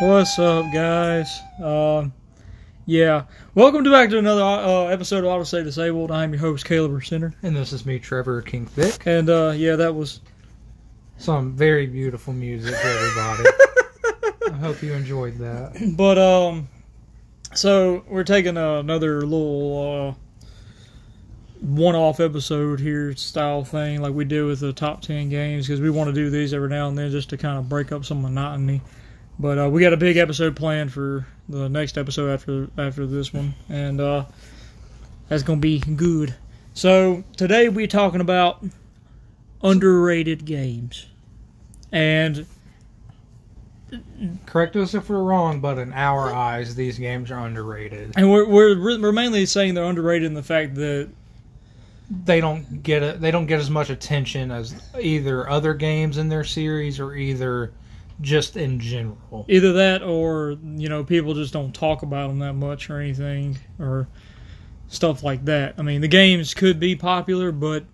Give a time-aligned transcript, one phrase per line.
[0.00, 1.40] What's up, guys?
[1.62, 2.12] Um,
[2.86, 6.10] yeah, welcome to back to another uh, episode of Auto Say Disabled.
[6.10, 9.06] I'm your host, Caleb Center, And this is me, Trevor King Thick.
[9.06, 10.20] and uh, yeah, that was
[11.18, 13.48] Some very beautiful music for everybody.
[14.54, 15.72] I hope you enjoyed that.
[15.96, 16.68] But um,
[17.54, 20.44] so we're taking uh, another little uh,
[21.60, 25.88] one-off episode here style thing, like we did with the top ten games, because we
[25.90, 28.20] want to do these every now and then just to kind of break up some
[28.20, 28.82] monotony.
[29.38, 33.32] But uh, we got a big episode planned for the next episode after after this
[33.32, 34.24] one, and uh,
[35.28, 36.34] that's gonna be good.
[36.72, 38.64] So today we're talking about
[39.62, 41.06] underrated games,
[41.92, 42.46] and
[44.46, 48.12] Correct us if we're wrong, but in our eyes, these games are underrated.
[48.16, 51.08] and we're we're we're mainly saying they're underrated in the fact that
[52.24, 53.20] They don't get it.
[53.20, 57.72] They don't get as much attention as either other games in their series or either
[58.20, 59.44] just in general.
[59.48, 63.58] either that or you know people just don't talk about them that much or anything
[63.78, 64.08] or
[64.88, 65.74] stuff like that.
[65.78, 67.84] I mean, the games could be popular, but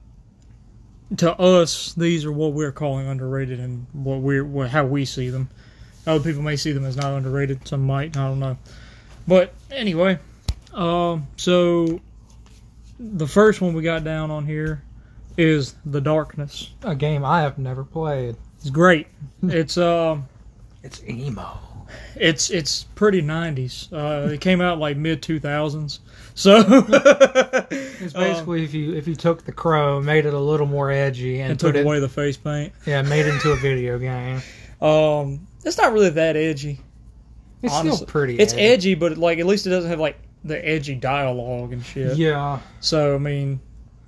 [1.17, 5.31] to us, these are what we're calling underrated and what we're what, how we see
[5.31, 5.49] them.
[6.07, 7.67] Other people may see them as not underrated.
[7.67, 8.17] Some might.
[8.17, 8.57] I don't know.
[9.27, 10.19] But anyway,
[10.73, 12.01] um, so
[12.99, 14.83] the first one we got down on here
[15.37, 16.73] is the Darkness.
[16.83, 18.37] A game I have never played.
[18.61, 19.06] It's great.
[19.42, 20.28] It's um.
[20.83, 21.58] It's emo.
[22.16, 23.89] It's it's pretty nineties.
[23.92, 26.00] Uh, it came out like mid two thousands.
[26.34, 26.56] So
[27.70, 31.41] It's basically if you if you took the crow, made it a little more edgy,
[31.41, 32.72] and, and took put it away the face paint.
[32.86, 34.41] yeah, made it into a video game.
[34.81, 36.81] Um, it's not really that edgy.
[37.62, 37.97] It's honestly.
[37.97, 38.38] still pretty.
[38.38, 42.16] It's edgy, but like at least it doesn't have like the edgy dialogue and shit.
[42.16, 43.61] Yeah, So I mean,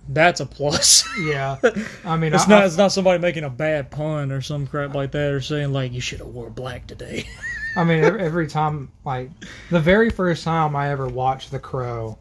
[0.08, 1.04] that's a plus.
[1.20, 1.58] yeah.
[2.04, 4.66] I mean, it's I, not I- it's not somebody making a bad pun or some
[4.66, 7.26] crap like that or saying like you should have wore black today.
[7.76, 9.30] I mean, every, time, like
[9.70, 12.18] the very first time I ever watched The Crow,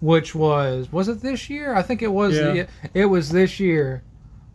[0.00, 1.74] which was was it this year?
[1.76, 2.34] I think it was.
[2.34, 2.52] Yeah.
[2.52, 4.02] The, it was this year.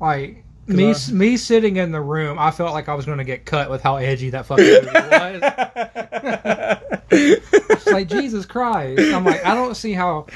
[0.02, 3.24] Like me, I- me sitting in the room, I felt like I was going to
[3.24, 6.80] get cut with how edgy that fucking movie was.
[7.12, 9.14] It's like Jesus Christ.
[9.14, 10.28] I'm like, I don't see how.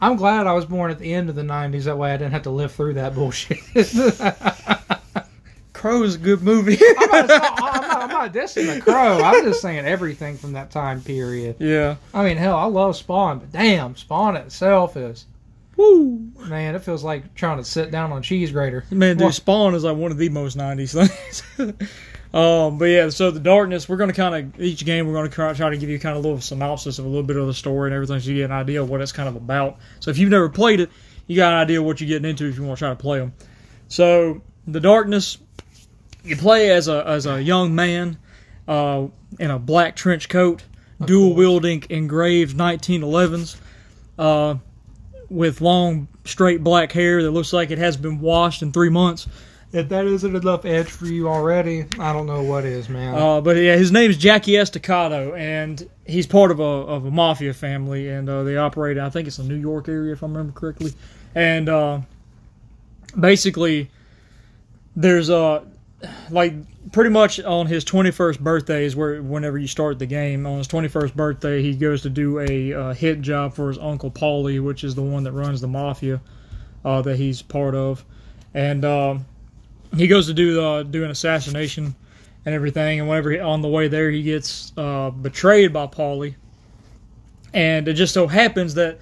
[0.00, 1.84] I'm glad I was born at the end of the '90s.
[1.84, 3.58] That way, I didn't have to live through that bullshit.
[5.72, 6.78] Crow is a good movie.
[6.98, 9.20] I'm, not, I'm, not, I'm not dissing the crow.
[9.22, 11.56] I'm just saying everything from that time period.
[11.58, 11.96] yeah.
[12.14, 15.26] I mean, hell, I love Spawn, but damn, Spawn itself is
[15.76, 16.32] Woo.
[16.48, 16.74] man.
[16.74, 18.86] It feels like trying to sit down on a cheese grater.
[18.90, 21.72] Man, dude, Spawn is like one of the most '90s things.
[22.36, 23.88] um, but yeah, so the darkness.
[23.88, 25.06] We're gonna kind of each game.
[25.06, 27.22] We're gonna try, try to give you kind of a little synopsis of a little
[27.22, 29.26] bit of the story and everything, so you get an idea of what it's kind
[29.26, 29.78] of about.
[30.00, 30.90] So if you've never played it,
[31.26, 33.20] you got an idea what you're getting into if you want to try to play
[33.20, 33.32] them.
[33.88, 35.38] So the darkness,
[36.24, 38.18] you play as a as a young man,
[38.68, 39.06] uh,
[39.38, 40.62] in a black trench coat,
[41.02, 43.56] dual wielding engraved 1911s.
[44.18, 44.56] Uh,
[45.28, 49.26] with long, straight black hair that looks like it has been washed in three months.
[49.72, 53.14] If that isn't enough edge for you already, I don't know what is, man.
[53.14, 57.52] Uh, but yeah, his name's Jackie Estacado, and he's part of a of a mafia
[57.52, 58.96] family, and uh, they operate.
[58.96, 60.92] I think it's the New York area, if I remember correctly.
[61.34, 62.00] And uh,
[63.18, 63.90] basically,
[64.94, 65.64] there's uh
[66.30, 66.54] like
[66.92, 70.68] pretty much on his 21st birthday is where whenever you start the game on his
[70.68, 74.84] 21st birthday he goes to do a uh, hit job for his uncle Paulie which
[74.84, 76.20] is the one that runs the mafia
[76.84, 78.04] uh, that he's part of
[78.52, 79.24] and um,
[79.96, 81.94] he goes to do uh, do an assassination
[82.44, 86.34] and everything and whenever he, on the way there he gets uh, betrayed by Paulie
[87.54, 88.98] and it just so happens that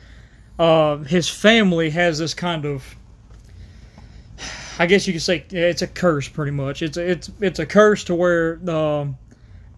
[0.58, 2.96] uh, his family has this kind of
[4.78, 6.82] I guess you could say it's a curse, pretty much.
[6.82, 9.14] It's a, it's it's a curse to where the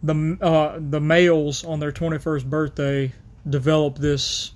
[0.03, 3.13] the uh, the males on their twenty first birthday
[3.49, 4.53] develop this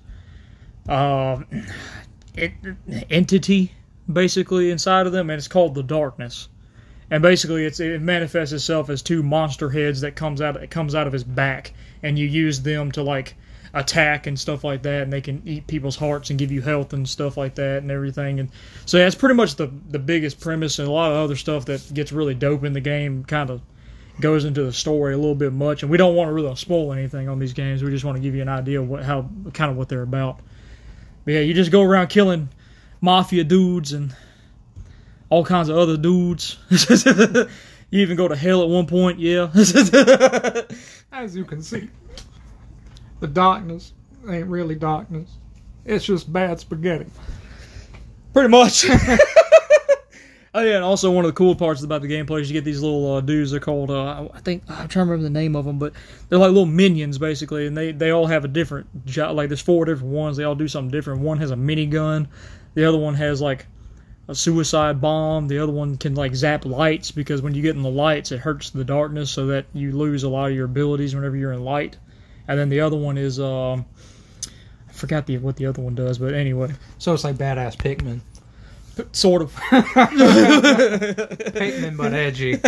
[0.89, 1.43] uh,
[2.35, 2.53] it,
[3.11, 3.73] entity
[4.13, 6.49] basically inside of them, and it's called the darkness.
[7.11, 11.07] And basically, it manifests itself as two monster heads that comes out it comes out
[11.07, 11.73] of his back,
[12.03, 13.35] and you use them to like
[13.75, 16.93] attack and stuff like that, and they can eat people's hearts and give you health
[16.93, 18.41] and stuff like that and everything.
[18.41, 18.51] And
[18.87, 21.93] so that's pretty much the the biggest premise, and a lot of other stuff that
[21.93, 23.61] gets really dope in the game kind of
[24.21, 25.83] goes into the story a little bit much.
[25.83, 27.83] And we don't want to really spoil anything on these games.
[27.83, 30.03] We just want to give you an idea of what how kind of what they're
[30.03, 30.41] about.
[31.25, 32.49] But yeah, you just go around killing
[33.01, 34.15] mafia dudes and
[35.29, 36.59] all kinds of other dudes.
[36.71, 39.51] you even go to hell at one point, yeah.
[41.13, 41.89] As you can see,
[43.21, 43.93] the darkness
[44.29, 45.31] ain't really darkness.
[45.85, 47.07] It's just bad spaghetti.
[48.33, 48.87] Pretty much.
[50.53, 52.65] Oh yeah, and also one of the cool parts about the gameplay is you get
[52.65, 53.53] these little uh, dudes.
[53.53, 55.93] They're called uh, I think I'm trying to remember the name of them, but
[56.29, 59.37] they're like little minions basically, and they they all have a different job.
[59.37, 60.37] Like there's four different ones.
[60.37, 61.21] They all do something different.
[61.21, 62.27] One has a minigun,
[62.75, 63.67] the other one has like
[64.29, 65.49] a suicide bomb.
[65.49, 68.39] The other one can like zap lights because when you get in the lights, it
[68.41, 71.65] hurts the darkness, so that you lose a lot of your abilities whenever you're in
[71.65, 71.97] light.
[72.49, 73.85] And then the other one is um,
[74.89, 78.21] I forgot the what the other one does, but anyway, So it's like badass Pikmin.
[79.13, 79.55] sort of.
[80.61, 82.55] Pikmin but edgy.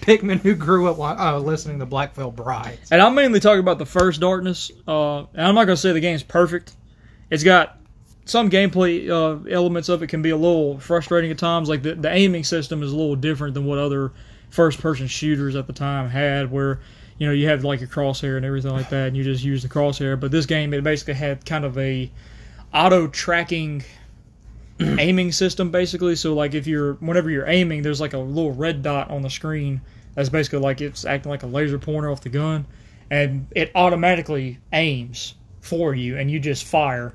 [0.00, 2.90] Pikmin who grew up wa- uh, listening to Black Veil Brides.
[2.90, 4.70] And I'm mainly talking about the first Darkness.
[4.86, 6.74] Uh, and I'm not going to say the game's perfect.
[7.30, 7.76] It's got
[8.30, 11.68] some gameplay uh, elements of it can be a little frustrating at times.
[11.68, 14.12] Like the, the aiming system is a little different than what other
[14.50, 16.78] first-person shooters at the time had, where
[17.18, 19.64] you know you have like your crosshair and everything like that, and you just use
[19.64, 20.18] the crosshair.
[20.18, 22.08] But this game it basically had kind of a
[22.72, 23.82] auto tracking
[24.80, 28.80] aiming system basically so like if you're whenever you're aiming there's like a little red
[28.80, 29.80] dot on the screen
[30.14, 32.64] that's basically like it's acting like a laser pointer off the gun
[33.10, 37.12] and it automatically aims for you and you just fire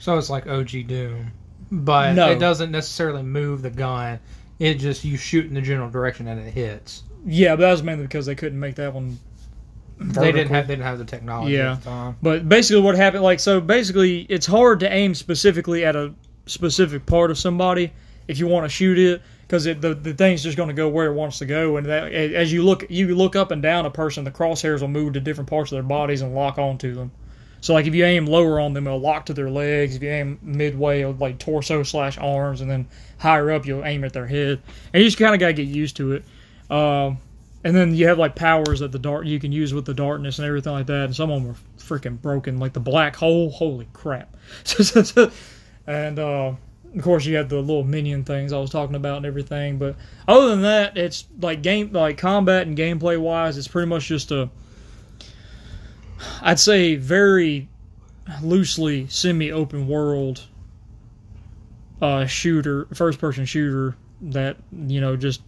[0.00, 1.30] So it's like OG Doom.
[1.70, 2.30] But No.
[2.32, 4.18] it doesn't necessarily move the gun.
[4.58, 7.04] It just, you shoot in the general direction and it hits.
[7.24, 9.18] yeah but that was mainly because they couldn't make that one
[9.98, 11.72] They didn't have, they didn't have the technology Yeah.
[11.72, 12.16] at the time.
[12.22, 16.12] But basically, what happened, like, so basically, it's hard to aim specifically at a
[16.46, 17.92] specific part of somebody
[18.26, 21.06] if you want to shoot it, because the the thing's just going to go where
[21.06, 23.90] it wants to go, and that as you look you look up and down a
[23.90, 27.10] person, the crosshairs will move to different parts of their bodies and lock onto them.
[27.60, 29.96] So, like, if you aim lower on them, it'll lock to their legs.
[29.96, 34.04] If you aim midway, it'll like torso slash arms, and then higher up, you'll aim
[34.04, 34.60] at their head.
[34.92, 36.24] And you just kind of got to get used to it.
[36.70, 37.18] Um,
[37.62, 40.38] and then you have like powers that the dark you can use with the darkness
[40.38, 41.06] and everything like that.
[41.06, 43.50] And some of them are freaking broken, like the black hole.
[43.50, 44.34] Holy crap!
[45.86, 46.54] and uh,
[46.96, 49.78] of course you have the little minion things I was talking about and everything.
[49.78, 49.96] But
[50.26, 54.30] other than that, it's like game like combat and gameplay wise, it's pretty much just
[54.30, 54.48] a
[56.42, 57.68] I'd say very
[58.42, 60.46] loosely semi-open world
[62.00, 65.42] uh, shooter, first-person shooter that you know just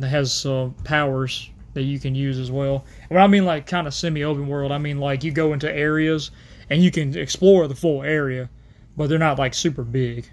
[0.00, 2.84] has uh, powers that you can use as well.
[3.08, 6.30] When I mean like kind of semi-open world, I mean like you go into areas
[6.70, 8.48] and you can explore the full area,
[8.96, 10.28] but they're not like super big.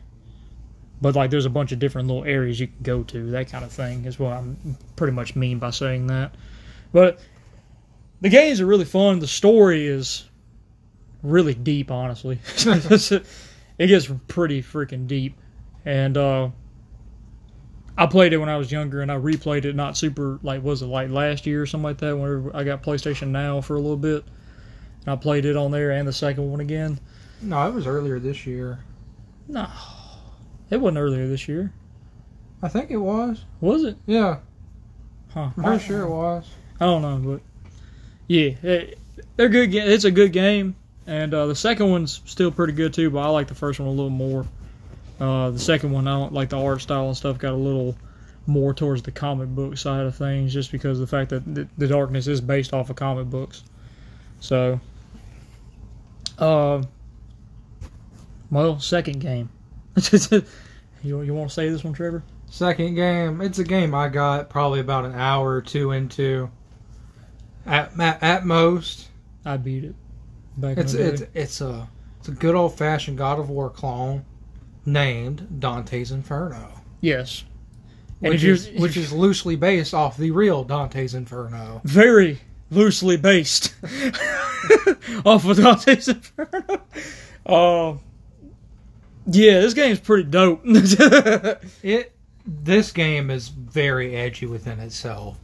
[1.02, 3.66] But like there's a bunch of different little areas you can go to, that kind
[3.66, 6.36] of thing is what I'm pretty much mean by saying that.
[6.94, 7.20] But
[8.24, 9.20] the games are really fun.
[9.20, 10.30] The story is
[11.22, 12.40] really deep, honestly.
[12.58, 13.26] it
[13.78, 15.38] gets pretty freaking deep,
[15.84, 16.50] and uh,
[17.98, 20.82] I played it when I was younger, and I replayed it not super like was
[20.82, 22.16] it like last year or something like that.
[22.16, 24.24] Whenever I got PlayStation Now for a little bit,
[25.02, 27.02] and I played it on there and the second one again.
[27.42, 28.80] No, it was earlier this year.
[29.50, 29.68] No,
[30.70, 31.74] it wasn't earlier this year,
[32.62, 33.44] I think it was.
[33.60, 33.98] was it?
[34.06, 34.38] Yeah,
[35.34, 35.50] Huh?
[35.58, 36.50] I'm pretty sure it was.
[36.80, 37.42] I don't know, but
[38.28, 38.98] yeah, it,
[39.36, 39.74] they're good.
[39.74, 40.76] It's a good game,
[41.08, 43.10] and uh, the second one's still pretty good too.
[43.10, 44.46] But I like the first one a little more.
[45.20, 47.38] Uh, the second one, I don't like the art style and stuff.
[47.38, 47.96] Got a little
[48.46, 51.88] more towards the comic book side of things, just because the fact that the, the
[51.88, 53.64] darkness is based off of comic books.
[54.40, 54.80] So,
[56.38, 56.84] uh,
[58.52, 59.50] well, second game.
[61.04, 62.24] you you want to say this one, Trevor?
[62.50, 66.50] Second game, it's a game I got probably about an hour or two into.
[67.66, 69.08] At at, at most,
[69.46, 69.96] I beat it.
[70.58, 71.88] Back it's it's it's a
[72.20, 74.26] it's a good old fashioned God of War clone
[74.86, 77.44] named Dante's Inferno, yes.
[78.22, 81.82] And which is which is loosely based off the real Dante's Inferno.
[81.84, 82.40] very
[82.70, 83.74] loosely based
[85.26, 86.82] off of Dante's Inferno.
[87.46, 87.98] Uh,
[89.26, 90.62] yeah, this game's pretty dope.
[91.84, 92.14] It
[92.46, 95.38] this game is very edgy within itself.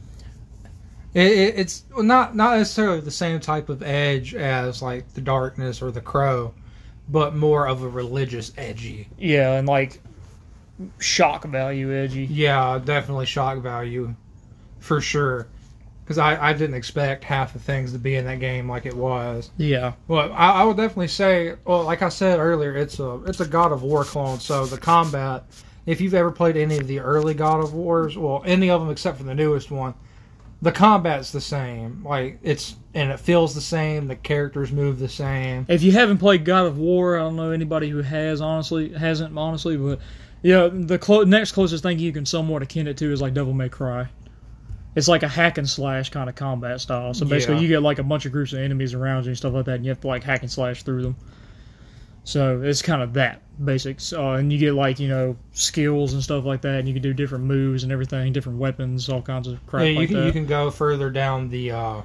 [1.12, 5.82] It, it, it's not not necessarily the same type of edge as like the Darkness
[5.82, 6.54] or the Crow,
[7.08, 9.08] but more of a religious edgy.
[9.18, 10.00] yeah, and like
[10.98, 12.24] shock value edgy.
[12.26, 14.14] Yeah, definitely shock value,
[14.78, 15.48] for sure.
[16.04, 18.94] Because I, I didn't expect half the things to be in that game like it
[18.96, 19.50] was.
[19.58, 23.38] Yeah, Well, I, I would definitely say, well, like I said earlier, it's a it's
[23.38, 24.40] a God of War clone.
[24.40, 25.44] So the combat,
[25.86, 28.90] if you've ever played any of the early God of Wars, well, any of them
[28.90, 29.94] except for the newest one,
[30.62, 32.04] the combat's the same.
[32.04, 34.08] Like it's and it feels the same.
[34.08, 35.64] The characters move the same.
[35.68, 39.36] if you haven't played God of War, I don't know anybody who has honestly hasn't
[39.38, 40.00] honestly, but
[40.42, 43.52] yeah, the clo- next closest thing you can somewhat akin it to is like Devil
[43.52, 44.08] May Cry.
[44.96, 47.14] It's like a hack and slash kind of combat style.
[47.14, 47.60] So basically, Yeah.
[47.62, 49.76] you get like a bunch of groups of enemies around you and stuff like that,
[49.76, 51.16] and you have to like hack and slash through them.
[52.30, 56.22] So it's kind of that basics, uh, and you get like you know skills and
[56.22, 59.48] stuff like that, and you can do different moves and everything, different weapons, all kinds
[59.48, 60.26] of crap yeah, you like can that.
[60.26, 61.72] you can go further down the.
[61.72, 62.02] Uh,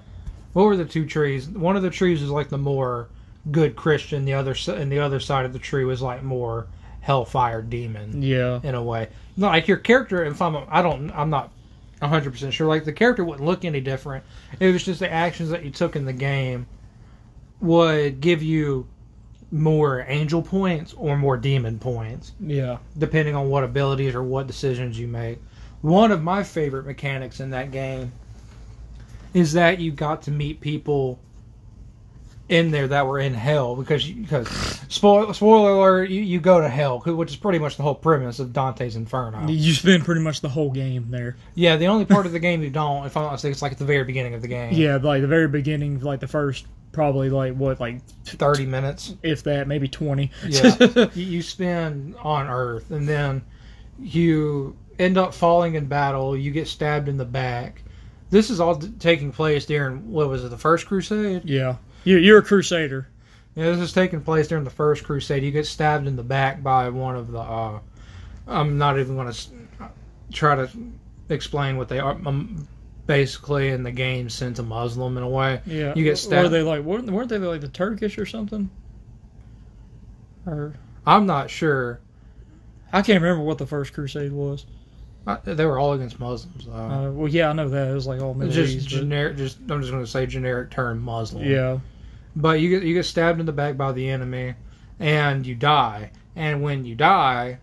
[0.53, 1.47] what were the two trees?
[1.49, 3.07] One of the trees was like the more
[3.51, 4.25] good Christian.
[4.25, 6.65] The other and the other side of the tree was like more
[7.01, 9.09] hellfire demon yeah, in a way.
[9.37, 10.25] Not like your character.
[10.25, 11.51] If I'm, I don't, I'm not
[11.99, 12.65] 100 percent sure.
[12.65, 14.23] Like the character wouldn't look any different.
[14.59, 16.65] It was just the actions that you took in the game
[17.61, 18.87] would give you
[19.51, 24.99] more angel points or more demon points yeah, depending on what abilities or what decisions
[24.99, 25.39] you make.
[25.81, 28.11] One of my favorite mechanics in that game
[29.33, 31.19] is that you got to meet people
[32.47, 34.47] in there that were in hell because you, because
[34.87, 38.39] spoiler spoiler alert you, you go to hell which is pretty much the whole premise
[38.39, 39.47] of Dante's Inferno.
[39.47, 41.37] you spend pretty much the whole game there.
[41.55, 43.71] Yeah, the only part of the game you don't, if I'm not mistaken, it's like
[43.71, 44.73] at the very beginning of the game.
[44.73, 49.15] Yeah, like the very beginning, like the first probably like what like thirty minutes.
[49.21, 50.31] if that maybe twenty.
[50.47, 50.75] Yeah,
[51.13, 53.43] you, you spend on Earth, and then
[53.99, 56.35] you end up falling in battle.
[56.35, 57.83] You get stabbed in the back.
[58.31, 61.43] This is all taking place during what was it, the First Crusade?
[61.45, 61.75] yeah,
[62.05, 63.07] you you're a crusader.
[63.55, 65.43] Yeah, this is taking place during the First Crusade.
[65.43, 67.39] You get stabbed in the back by one of the.
[67.39, 67.79] Uh,
[68.47, 69.47] I'm not even going to
[70.31, 70.69] try to
[71.29, 72.17] explain what they are.
[72.25, 72.67] Um,
[73.07, 75.61] basically, in the game, sent a Muslim in a way.
[75.65, 76.43] Yeah, You get stabbed.
[76.43, 78.69] Were they like weren't, weren't they like the Turkish or something?
[80.45, 80.73] Or
[81.05, 81.99] I'm not sure.
[82.93, 84.65] I can't remember what the first crusade was.
[85.27, 86.65] Uh, They were all against Muslims.
[86.65, 86.73] Though.
[86.73, 88.85] Uh, well, yeah, I know that it was like all Middle just East.
[88.85, 89.37] but- generic.
[89.37, 91.43] Just I'm just going to say generic term Muslim.
[91.45, 91.79] yeah,
[92.35, 94.53] But you get you get stabbed in the back by the enemy,
[94.99, 96.11] and you die.
[96.35, 97.57] And when you die,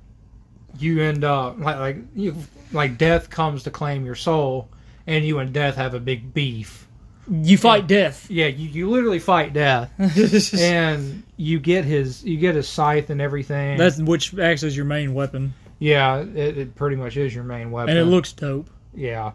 [0.79, 2.35] you end up like like you
[2.73, 4.69] like death comes to claim your soul,
[5.07, 6.87] and you and death have a big beef.
[7.29, 8.31] you fight death.
[8.31, 9.91] Yeah, you, you literally fight death,
[10.59, 13.79] and you get his you get his scythe and everything.
[13.79, 17.71] That's which acts as your main weapon, yeah, it, it pretty much is your main
[17.71, 17.91] weapon.
[17.91, 18.69] and it looks dope.
[18.95, 19.33] Yeah.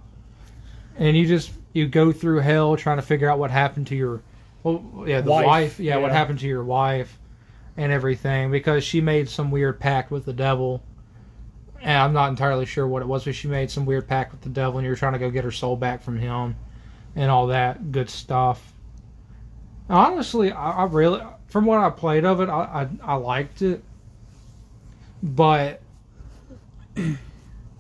[0.97, 4.21] And you just you go through hell trying to figure out what happened to your
[4.63, 7.17] well yeah, the Wife, wife, yeah, what happened to your wife
[7.75, 10.81] and everything because she made some weird pact with the devil.
[11.87, 14.41] And I'm not entirely sure what it was, but she made some weird pact with
[14.41, 16.57] the devil and you're trying to go get her soul back from him
[17.15, 18.73] and all that good stuff.
[19.89, 23.81] Honestly, I, I really from what I played of it, I, I I liked it.
[25.23, 25.79] But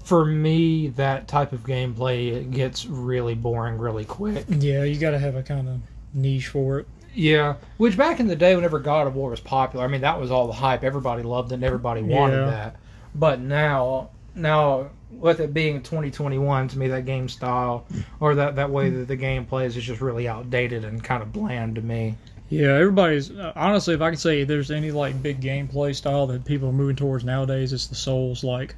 [0.05, 4.45] for me, that type of gameplay it gets really boring really quick.
[4.47, 5.81] Yeah, you got to have a kind of
[6.13, 6.87] niche for it.
[7.13, 10.17] Yeah, which back in the day, whenever God of War was popular, I mean that
[10.17, 10.85] was all the hype.
[10.85, 12.45] Everybody loved it, and everybody wanted Yeah.
[12.51, 12.75] that.
[13.17, 17.85] But now, now with it being 2021, to me that game style
[18.19, 21.33] or that that way that the game plays is just really outdated and kind of
[21.33, 22.15] bland to me.
[22.49, 26.69] Yeah, everybody's honestly, if I can say, there's any like big gameplay style that people
[26.69, 28.43] are moving towards nowadays, it's the Souls.
[28.43, 28.75] Like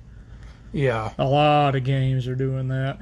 [0.72, 1.12] Yeah.
[1.18, 2.98] a lot of games are doing that.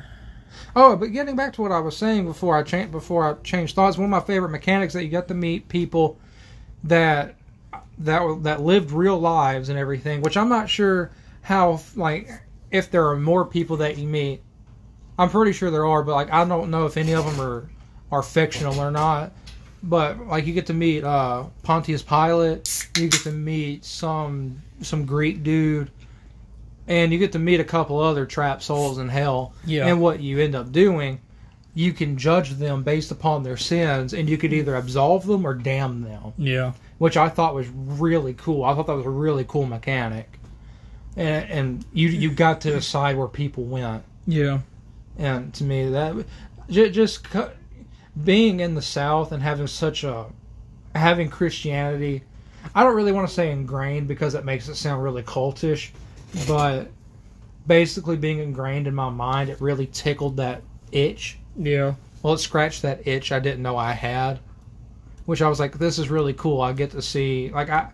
[0.75, 3.75] Oh, but getting back to what I was saying before I cha- before I changed
[3.75, 6.17] thoughts, one of my favorite mechanics that you get to meet people
[6.83, 7.35] that
[7.99, 10.21] that that lived real lives and everything.
[10.21, 11.11] Which I'm not sure
[11.47, 12.29] how like
[12.71, 14.41] if there are more people that you meet.
[15.17, 17.69] I'm pretty sure there are, but like I don't know if any of them are
[18.11, 19.31] are fictional or not.
[19.81, 25.05] But like you get to meet uh, Pontius Pilate, you get to meet some some
[25.05, 25.89] Greek dude,
[26.87, 29.53] and you get to meet a couple other trap souls in hell.
[29.65, 29.87] Yeah.
[29.87, 31.21] And what you end up doing,
[31.75, 35.53] you can judge them based upon their sins, and you could either absolve them or
[35.53, 36.73] damn them, Yeah.
[36.97, 38.65] which I thought was really cool.
[38.65, 40.36] I thought that was a really cool mechanic,
[41.17, 44.59] and, and you you got to decide where people went, Yeah.
[45.17, 46.15] and to me that
[46.69, 47.25] ju- just
[48.23, 50.25] being in the South and having such a
[50.95, 52.23] having Christianity.
[52.75, 55.89] I don't really want to say ingrained because it makes it sound really cultish,
[56.47, 56.89] but
[57.65, 61.37] basically being ingrained in my mind, it really tickled that itch.
[61.57, 61.93] Yeah.
[62.21, 64.39] Well, it scratched that itch I didn't know I had,
[65.25, 66.61] which I was like, this is really cool.
[66.61, 67.89] I get to see, like, I,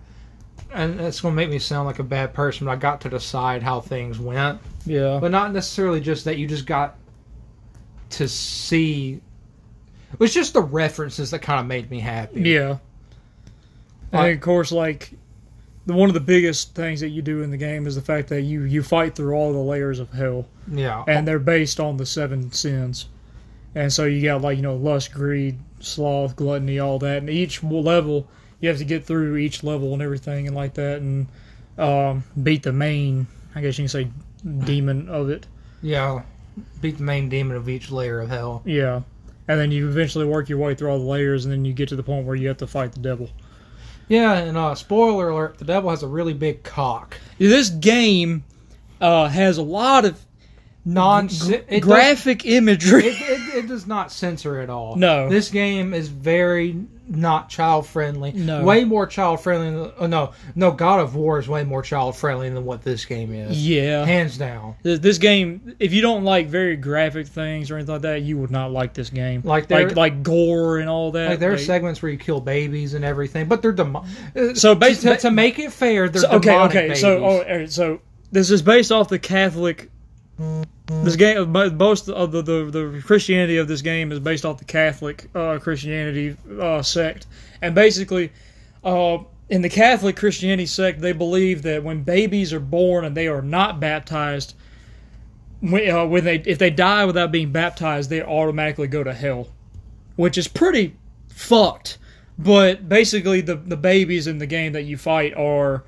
[0.72, 3.10] and it's going to make me sound like a bad person, but I got to
[3.10, 4.60] decide how things went.
[4.86, 5.20] Yeah.
[5.22, 6.96] But not necessarily just that you just got
[8.12, 9.22] to see.
[10.12, 12.42] It was just the references that kind of made me happy.
[12.42, 12.78] Yeah.
[14.12, 15.12] Like- and of course, like
[15.86, 18.30] the one of the biggest things that you do in the game is the fact
[18.30, 21.04] that you you fight through all the layers of hell, Yeah.
[21.08, 23.08] and they're based on the seven sins.
[23.76, 27.64] And so you got like you know lust, greed, sloth, gluttony, all that, and each
[27.64, 28.28] level
[28.64, 31.28] you have to get through each level and everything and like that, and
[31.78, 33.28] um, beat the main.
[33.54, 34.08] I guess you can say
[34.64, 35.46] demon of it.
[35.82, 36.22] Yeah.
[36.80, 38.62] Beat the main demon of each layer of hell.
[38.64, 39.02] Yeah.
[39.50, 41.90] And then you eventually work your way through all the layers, and then you get
[41.90, 43.30] to the point where you have to fight the devil.
[44.08, 47.18] Yeah, and uh, spoiler alert: the devil has a really big cock.
[47.38, 48.46] This game
[49.02, 50.26] uh, has a lot of
[50.86, 51.30] Non
[51.80, 53.06] graphic imagery.
[53.08, 54.98] It, it, it does not censor at all.
[54.98, 55.30] No.
[55.30, 56.76] this game is very
[57.08, 58.32] not child friendly.
[58.34, 58.64] No.
[58.64, 59.72] way more child friendly.
[59.72, 63.06] Than, oh, no, no, God of War is way more child friendly than what this
[63.06, 63.66] game is.
[63.66, 64.04] yeah.
[64.06, 64.76] hands down.
[64.84, 68.38] This this game, if you don't like very graphic things or anything like that, you
[68.40, 69.42] would not like this game.
[69.46, 71.30] Like there- like, like gore and all that.
[71.30, 74.04] Like there are Like- segments where you kill babies and everything, but they're demo-
[74.36, 76.96] uh, So basi- to, to make it fair, they're So, okay, demonic okay.
[76.96, 78.02] So, oh, so
[78.34, 79.90] this is based off the Catholic.
[80.38, 84.66] This game, most of the, the the Christianity of this game is based off the
[84.66, 87.28] Catholic uh, Christianity uh, sect,
[87.62, 88.32] and basically,
[88.84, 93.28] uh, in the Catholic Christianity sect, they believe that when babies are born and they
[93.28, 94.56] are not baptized,
[95.60, 99.50] when, uh, when they if they die without being baptized, they automatically go to hell,
[100.16, 100.96] which is pretty
[101.30, 101.98] fucked.
[102.38, 105.84] But basically, the the babies in the game that you fight are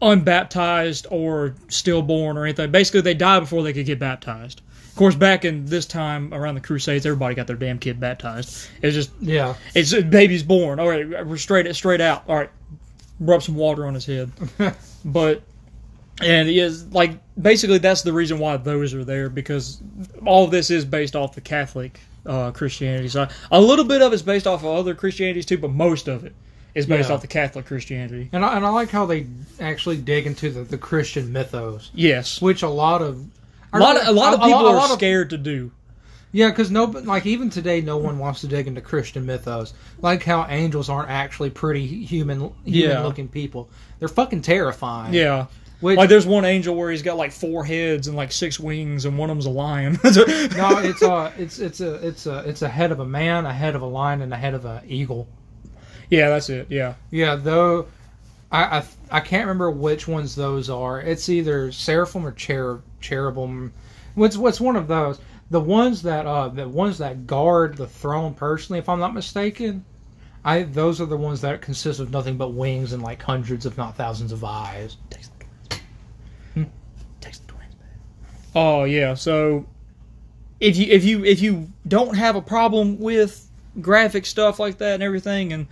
[0.00, 2.70] unbaptized or stillborn or anything.
[2.70, 4.62] Basically, they die before they could get baptized.
[4.88, 8.68] Of course, back in this time around the Crusades, everybody got their damn kid baptized.
[8.82, 10.80] It's just yeah, it's a baby's born.
[10.80, 12.24] All right, we're straight straight out.
[12.28, 12.50] All right,
[13.20, 14.32] rub some water on his head.
[15.04, 15.42] but
[16.20, 19.80] and he is like basically that's the reason why those are there because
[20.26, 23.08] all of this is based off the Catholic uh, Christianity.
[23.08, 26.24] So a little bit of it's based off of other Christianities too, but most of
[26.24, 26.34] it
[26.78, 27.14] is based Yeah.
[27.16, 28.28] off the Catholic Christianity.
[28.32, 29.26] and I, and I like how they
[29.60, 32.40] actually dig into the, the Christian mythos, Yes.
[32.40, 33.24] which a lot of
[33.72, 35.70] A lot, of, a lot of people a are lot of- scared to do.
[36.30, 39.72] Yeah, because no, like even today, no one wants to dig into Christian mythos.
[40.02, 42.88] Like how angels aren't actually pretty human, Yeah.
[42.88, 43.70] human-looking people.
[43.98, 45.14] They're fucking terrifying.
[45.14, 45.46] Yeah.
[45.80, 49.04] Which, Like there's one angel where he's got like four heads and like six wings,
[49.06, 49.92] and one of them's a lion.
[50.04, 53.52] no, it's a, it's it's a, it's a, it's a head of a man, a
[53.52, 55.28] head of a lion, and a head of an eagle.
[56.10, 56.66] Yeah, that's it.
[56.70, 56.94] Yeah.
[57.10, 57.86] Yeah, though,
[58.50, 61.00] I, I I can't remember which ones those are.
[61.00, 63.72] It's either seraphim or cherub, cherubim.
[64.14, 65.20] What's what's one of those?
[65.50, 69.84] The ones that uh the ones that guard the throne personally, if I'm not mistaken.
[70.44, 73.76] I those are the ones that consist of nothing but wings and like hundreds, if
[73.76, 74.96] not thousands, of eyes.
[78.54, 79.14] Oh yeah.
[79.14, 79.66] So
[80.60, 83.48] if you if you if you don't have a problem with
[83.80, 85.66] graphic stuff like that and everything, and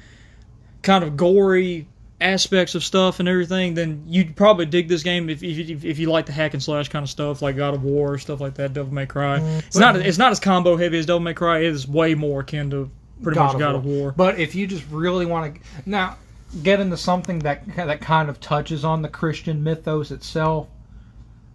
[0.86, 1.86] kind of gory
[2.18, 5.98] aspects of stuff and everything, then you'd probably dig this game if if, you- if
[5.98, 8.54] you like the hack and slash kind of stuff like God of War stuff like
[8.54, 9.38] that, Devil May Cry.
[9.40, 9.58] Mm-hmm.
[9.66, 11.58] It's not it's not as combo heavy as Devil May Cry.
[11.58, 12.90] It is way more akin to
[13.22, 14.14] pretty much God of War.
[14.16, 16.16] But if you just really want to now
[16.62, 20.68] get into something that that kind of touches on the Christian mythos itself,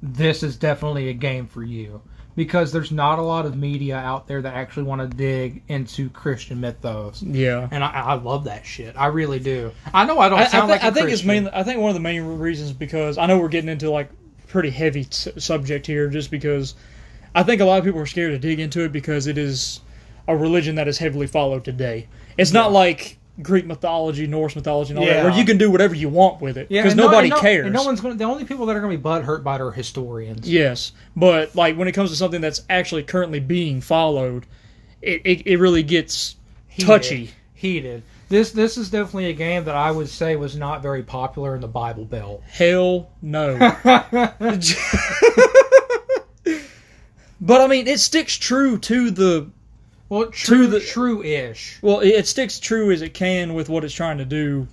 [0.04, 2.02] this is definitely a game for you
[2.36, 6.10] because there's not a lot of media out there that actually want to dig into
[6.10, 7.22] Christian mythos.
[7.22, 7.68] Yeah.
[7.72, 8.96] And I, I love that shit.
[8.98, 9.72] I really do.
[9.94, 11.28] I know I don't I, I, sound thi- like a I think it's Christian.
[11.28, 11.52] mainly.
[11.54, 14.10] I think one of the main reasons because I know we're getting into like
[14.48, 16.76] pretty heavy t- subject here, just because
[17.36, 19.82] I think a lot of people are scared to dig into it because it is
[20.28, 22.08] a religion that is heavily followed today.
[22.38, 25.24] It's not like Greek mythology, Norse mythology, and all that, Yeah.
[25.24, 27.42] where you can do whatever you want with it Yeah, because no- nobody and no,
[27.42, 27.66] cares.
[27.66, 28.18] And no one's going.
[28.18, 30.50] The only people that are going to be butthurt by it are historians.
[30.50, 34.46] Yes, but like when it comes to something that's actually currently being followed,
[35.02, 36.36] it it, it really gets
[36.68, 36.86] Heated.
[36.88, 37.30] touchy.
[37.54, 38.04] Heated.
[38.30, 41.62] This this is definitely a game that I would say was not very popular in
[41.62, 42.42] the Bible Belt.
[42.48, 43.58] Hell no.
[47.42, 49.50] but I mean, it sticks true to the
[50.12, 51.78] Well, true, the- true-ish.
[51.82, 54.68] Well, it, it sticks true as it can with what it's trying to do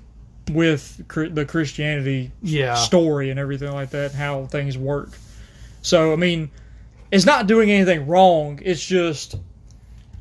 [0.50, 2.74] with cr- the Christianity Yeah.
[2.74, 5.10] story and everything like that, how things work.
[5.82, 6.50] So, I mean,
[7.12, 8.58] it's not doing anything wrong.
[8.64, 9.36] It's just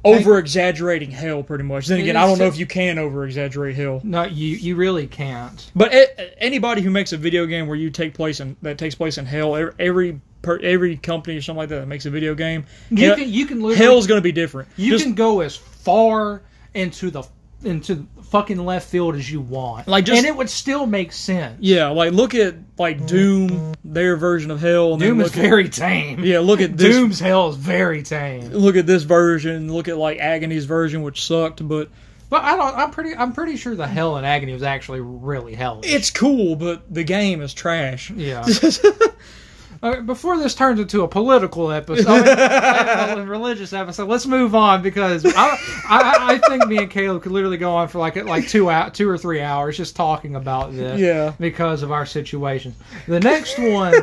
[0.05, 1.87] over exaggerating hell, pretty much.
[1.87, 4.01] Then again, I don't know if you can over exaggerate hell.
[4.03, 5.71] No, you you really can't.
[5.75, 8.93] But a- anybody who makes a video game where you take place in that takes
[8.93, 12.09] place in hell, every every, per, every company or something like that that makes a
[12.09, 14.69] video game, You can you can hell's going to be different.
[14.77, 16.41] you Just- can go as far
[16.73, 17.23] into the
[17.63, 21.57] into fucking left field as you want, Like, just- and it would still make sense.
[21.59, 24.91] Yeah, like look at like Doom, their version of hell.
[24.93, 26.23] And Doom is at, very tame.
[26.23, 26.39] yeah.
[26.39, 26.95] Look at this.
[26.95, 28.49] Doom's hell is very tame.
[28.51, 29.73] Look at this version.
[29.73, 31.89] Look at like Agony's version, which sucked, but
[32.29, 32.75] But I don't.
[32.77, 33.15] I'm pretty.
[33.15, 35.81] I'm pretty sure the hell in agony was actually really hell.
[35.83, 36.55] it's cool.
[36.57, 38.11] But the game is trash.
[38.11, 38.45] Yeah.
[40.05, 44.81] Before this turns into a political episode, I mean, a religious episode, let's move on
[44.81, 48.47] because I, I, I think me and Caleb could literally go on for like like
[48.47, 50.99] two out two or three hours just talking about this.
[50.99, 51.33] Yeah.
[51.39, 52.75] Because of our situation.
[53.07, 53.93] The next one,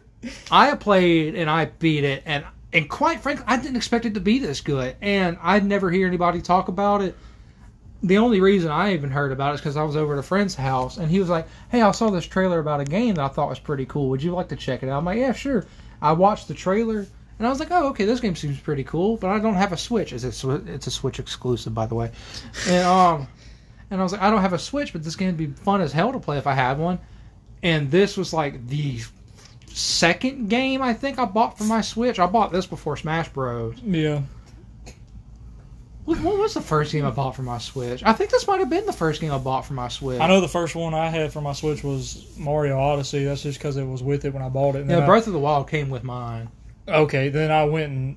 [0.50, 4.20] I played and I beat it, and and quite frankly, I didn't expect it to
[4.20, 7.16] be this good, and I'd never hear anybody talk about it.
[8.02, 10.22] The only reason I even heard about it is because I was over at a
[10.22, 13.24] friend's house and he was like, "Hey, I saw this trailer about a game that
[13.24, 14.08] I thought was pretty cool.
[14.10, 15.66] Would you like to check it out?" I'm like, "Yeah, sure."
[16.00, 17.06] I watched the trailer
[17.38, 19.72] and I was like, "Oh, okay, this game seems pretty cool," but I don't have
[19.72, 20.12] a Switch.
[20.12, 22.10] It's a it's a Switch exclusive, by the way.
[22.68, 23.28] And um,
[23.90, 25.80] and I was like, "I don't have a Switch, but this game would be fun
[25.80, 26.98] as hell to play if I had one."
[27.62, 29.00] And this was like the
[29.66, 32.18] second game I think I bought for my Switch.
[32.18, 33.76] I bought this before Smash Bros.
[33.82, 34.22] Yeah.
[36.04, 38.02] What, was the first game I bought for my Switch?
[38.04, 40.20] I think this might have been the first game I bought for my Switch.
[40.20, 43.24] I know the first one I had for my Switch was Mario Odyssey.
[43.24, 44.80] That's just because it was with it when I bought it.
[44.80, 46.48] And Yeah, then I- Breath of the Wild came with mine.
[46.88, 48.16] Okay, then I went and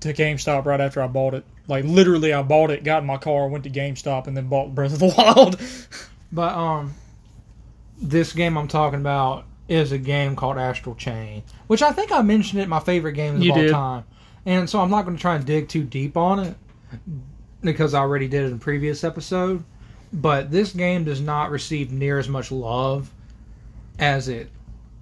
[0.00, 1.44] to GameStop right after I bought it.
[1.66, 4.74] Like literally, I bought it, got in my car, went to GameStop, and then bought
[4.74, 5.60] Breath of the Wild.
[6.30, 6.94] But um,
[8.00, 12.22] this game I'm talking about is a game called Astral Chain, which I think I
[12.22, 13.70] mentioned it my favorite games You of all did.
[13.72, 14.04] time.
[14.46, 16.56] And so I'm not going to try and dig too deep on it
[17.62, 19.64] because I already did it in a previous episode.
[20.12, 23.10] But this game does not receive near as much love
[23.98, 24.50] as it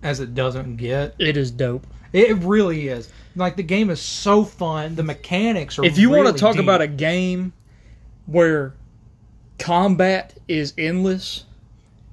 [0.02, 1.14] as it doesn't get.
[1.18, 1.86] it is dope.
[2.12, 3.10] It really is.
[3.36, 4.94] Like the game is so fun.
[4.96, 5.84] The mechanics are.
[5.84, 6.62] If you want to talk deep.
[6.62, 7.52] about a game
[8.26, 8.74] where
[9.58, 11.44] combat is endless,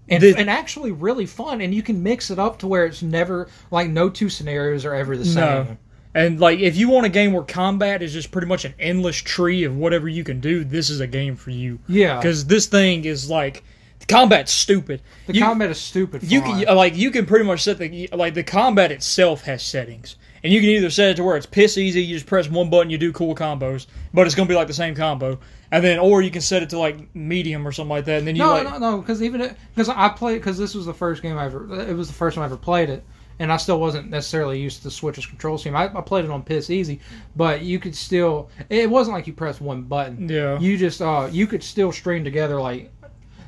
[0.09, 3.01] and, The- and actually really fun and you can mix it up to where it's
[3.01, 5.77] never like no two scenarios are ever the No.
[6.15, 9.17] And like if you want a game where combat is just pretty much an endless
[9.17, 11.77] tree of whatever you can do, this is a game for you.
[11.87, 12.17] yeah.
[12.17, 13.63] Because this thing is like
[13.99, 15.01] the combat's stupid.
[15.27, 18.33] the You- combat is stupid You can like you can pretty much set the like
[18.33, 21.77] the combat itself has settings, and you can either set it to where it's piss
[21.77, 24.67] easy, you just press one button, you do cool combos, but it's gonna be like
[24.67, 25.39] the same combo,
[25.71, 28.27] and then or you can set it to like medium or something like that, and
[28.27, 30.93] then you no like no no because even because i played because this was the
[30.93, 33.03] first game i ever it was the first time i ever played it
[33.39, 36.31] and i still wasn't necessarily used to the switch's control scheme I, I played it
[36.31, 36.99] on piss easy
[37.35, 41.27] but you could still it wasn't like you pressed one button yeah you just uh
[41.31, 42.91] you could still string together like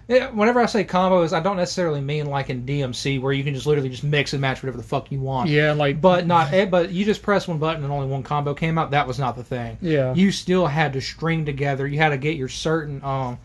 [0.07, 3.65] whenever I say combos, I don't necessarily mean like in DMC where you can just
[3.65, 5.49] literally just mix and match whatever the fuck you want.
[5.49, 8.53] yeah like But not, eh, but you just press one button and only one combo
[8.53, 8.91] came out.
[8.91, 9.77] That was not the thing.
[9.81, 11.85] yeah You still had to string together.
[11.85, 13.37] You had to get your certain um,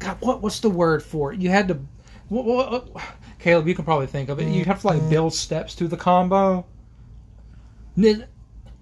[0.00, 1.40] God, what what's the word for it?
[1.40, 1.78] You had to,
[2.30, 3.02] what, what, what-
[3.38, 4.48] Caleb, you can probably think of it.
[4.48, 5.10] You have to like mm-hmm.
[5.10, 6.66] build steps to the combo.
[7.96, 8.24] You,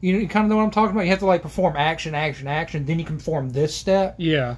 [0.00, 1.02] you kind of know what I'm talking about.
[1.04, 2.84] You have to like perform action, action, action.
[2.84, 4.16] Then you can perform this step.
[4.18, 4.56] yeah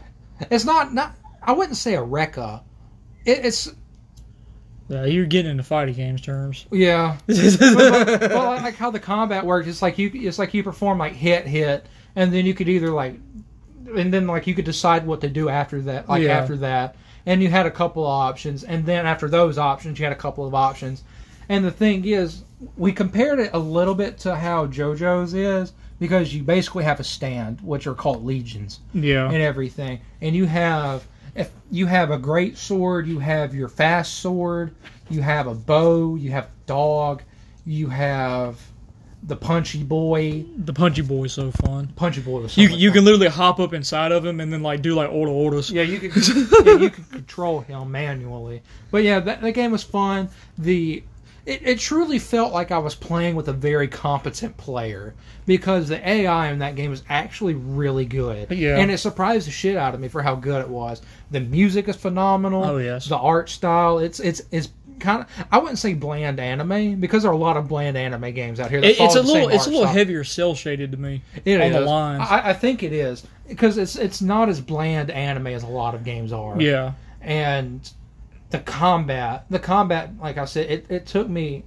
[0.50, 1.14] It's not not.
[1.42, 2.62] I wouldn't say a rekka.
[3.24, 3.72] It, it's
[4.88, 6.66] yeah you're getting into fighting games terms.
[6.70, 7.16] yeah.
[7.26, 11.12] but like, like how the combat works, it's like you it's like you perform like
[11.12, 13.14] hit hit, and then you could either like,
[13.94, 16.09] and then like you could decide what to do after that.
[16.09, 16.38] Like Yeah.
[16.38, 20.04] after that, and you had a couple of options, and then after those options, you
[20.04, 21.02] had a couple of options.
[21.48, 22.44] And the thing is,
[22.76, 27.04] we compared it a little bit to how JoJo's is because you basically have a
[27.04, 30.00] stand, which are called legions yeah and everything.
[30.20, 34.74] And you have if you have a great sword, you have your fast sword,
[35.09, 37.22] you have a bow, you have dog,
[37.64, 38.59] you have
[39.22, 40.44] the punchy boy.
[40.56, 41.88] the punchy boy is so fun.
[41.96, 42.96] Punchy boy was so You you fun.
[42.96, 45.70] can literally hop up inside of him and then like do like order orders.
[45.70, 46.16] yeah you could
[46.66, 48.62] yeah, you could control him manually.
[48.90, 50.30] But yeah, that, that game was fun.
[50.59, 51.02] The
[51.46, 55.14] it, it truly felt like I was playing with a very competent player
[55.46, 58.50] because the AI in that game is actually really good.
[58.52, 58.76] Yeah.
[58.78, 61.00] And it surprised the shit out of me for how good it was.
[61.30, 62.64] The music is phenomenal.
[62.64, 63.06] Oh, yes.
[63.09, 64.68] The art style, it's it's it's
[65.00, 68.32] kind of I wouldn't say bland anime because there are a lot of bland anime
[68.32, 68.80] games out here.
[68.80, 69.94] It, it's a little it's a little style.
[69.94, 72.26] heavier cell shaded to me It on the lines.
[72.28, 75.94] I, I think it is because it's it's not as bland anime as a lot
[75.94, 76.92] of games are yeah.
[77.20, 77.90] and
[78.50, 81.64] the combat the combat like i said it, it took me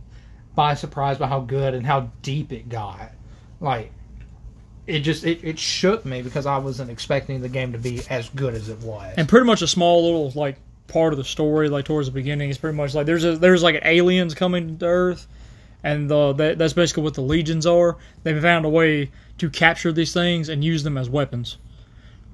[0.56, 3.12] by surprise by how good and how deep it got
[3.60, 3.92] like
[4.88, 8.30] it just it, it shook me because i wasn't expecting the game to be as
[8.30, 11.70] good as it was and pretty much a small little like part of the story
[11.70, 12.50] like towards the beginning.
[12.50, 15.28] It's pretty much like there's a there's like an aliens coming to earth
[15.84, 17.98] and uh, that, that's basically what the legions are.
[18.24, 21.58] They've found a way to capture these things and use them as weapons.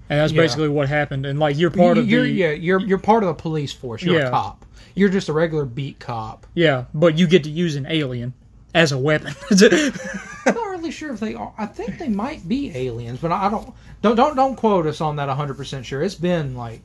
[0.10, 0.42] And that's Yeah.
[0.42, 1.26] basically what happened.
[1.26, 4.02] And like you're part of you're, the yeah you're you're part of the police force.
[4.04, 4.28] You're Yeah.
[4.28, 4.66] a cop.
[4.96, 6.46] You're just a regular beat cop.
[6.54, 8.34] Yeah but you get to use an alien
[8.74, 9.34] as a weapon.
[9.52, 11.54] I'm not really sure if they are.
[11.58, 15.16] I think they might be aliens but i don't don't don't, don't quote us on
[15.18, 16.02] that 100% sure.
[16.04, 16.82] It's been like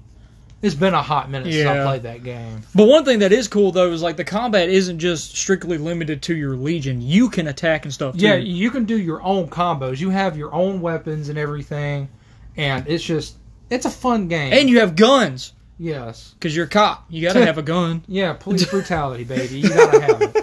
[0.64, 1.84] it's been a hot minute since i Yeah.
[1.84, 4.98] played that game But one thing that is cool though is like the combat isn't
[4.98, 7.00] just strictly limited to your legion.
[7.02, 8.24] You can attack and stuff too.
[8.26, 9.98] Yeah, you can do your own combos.
[10.00, 12.08] You have your own weapons and everything,
[12.56, 13.36] and it's just
[13.70, 14.52] it's a fun game.
[14.52, 17.04] and you have guns yes, because you're a cop.
[17.10, 18.02] You gotta have a gun.
[18.06, 19.60] yeah, police brutality, baby.
[19.60, 20.40] You gotta have it.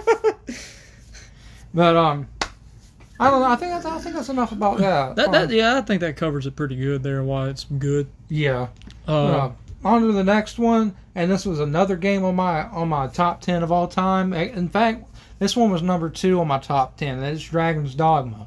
[1.74, 2.28] But um,
[3.18, 3.48] I don't know.
[3.48, 5.16] I think that's I think that's enough about that.
[5.16, 7.22] That, that Um, yeah, I think that covers it pretty good there.
[7.24, 8.08] Why it's good.
[8.28, 8.68] yeah.
[9.08, 9.52] Uh, Uh,
[9.84, 13.40] on to the next one, and this was another game on my on my top
[13.40, 14.32] ten of all time.
[14.32, 15.04] In fact,
[15.38, 17.18] this one was number two on my top ten.
[17.18, 18.46] And it's Dragon's Dogma.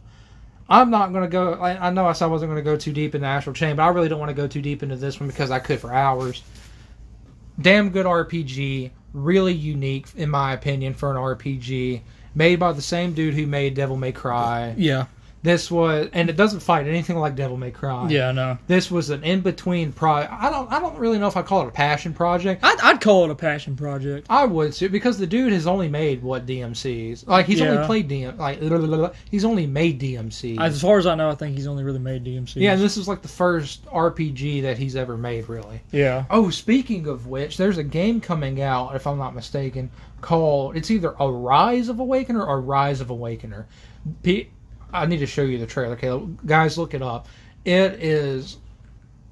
[0.68, 1.54] I'm not going to go.
[1.54, 3.76] I, I know I said I wasn't going to go too deep into Astral Chain,
[3.76, 5.80] but I really don't want to go too deep into this one because I could
[5.80, 6.42] for hours.
[7.62, 12.02] Damn good RPG, really unique in my opinion for an RPG,
[12.34, 14.74] made by the same dude who made Devil May Cry.
[14.78, 15.06] Yeah.
[15.46, 18.10] This was, and it doesn't fight anything like Devil May Cry.
[18.10, 18.58] Yeah, no.
[18.68, 20.12] This was an in between pro.
[20.14, 20.72] I don't.
[20.72, 22.64] I don't really know if I call it a passion project.
[22.64, 24.26] I'd, I'd call it a passion project.
[24.30, 27.28] I would too, because the dude has only made what DMCs.
[27.28, 27.68] Like he's Yeah.
[27.70, 28.38] only played DM.
[28.38, 28.60] Like
[29.30, 30.60] he's only made DMCs.
[30.60, 32.56] As far as I know, I think he's only really made DMC.
[32.56, 35.80] yeah, and this is like the first RPG that he's ever made, really.
[35.92, 36.26] yeah.
[36.32, 40.90] Oh, speaking of which, there's a game coming out, if I'm not mistaken, called it's
[40.90, 43.66] either a Rise of Awakener or Rise of Awakener.
[44.24, 44.50] P-
[45.02, 46.46] I need to show you the trailer, Caleb.
[46.46, 47.28] Guys, look it up.
[47.66, 48.58] It is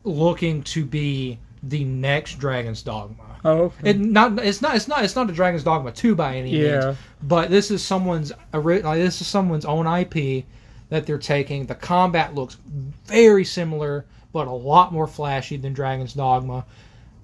[0.04, 3.23] looking to be the next Dragon's Dogma.
[3.45, 3.91] Oh, okay.
[3.91, 6.80] It not it's not it's not it's not a Dragon's Dogma two by any Yeah.
[6.86, 10.45] means, but this is someone's like, this is someone's own IP
[10.89, 11.65] that they're taking.
[11.65, 12.58] The combat looks
[13.06, 16.65] very similar, but a lot more flashy than Dragon's Dogma.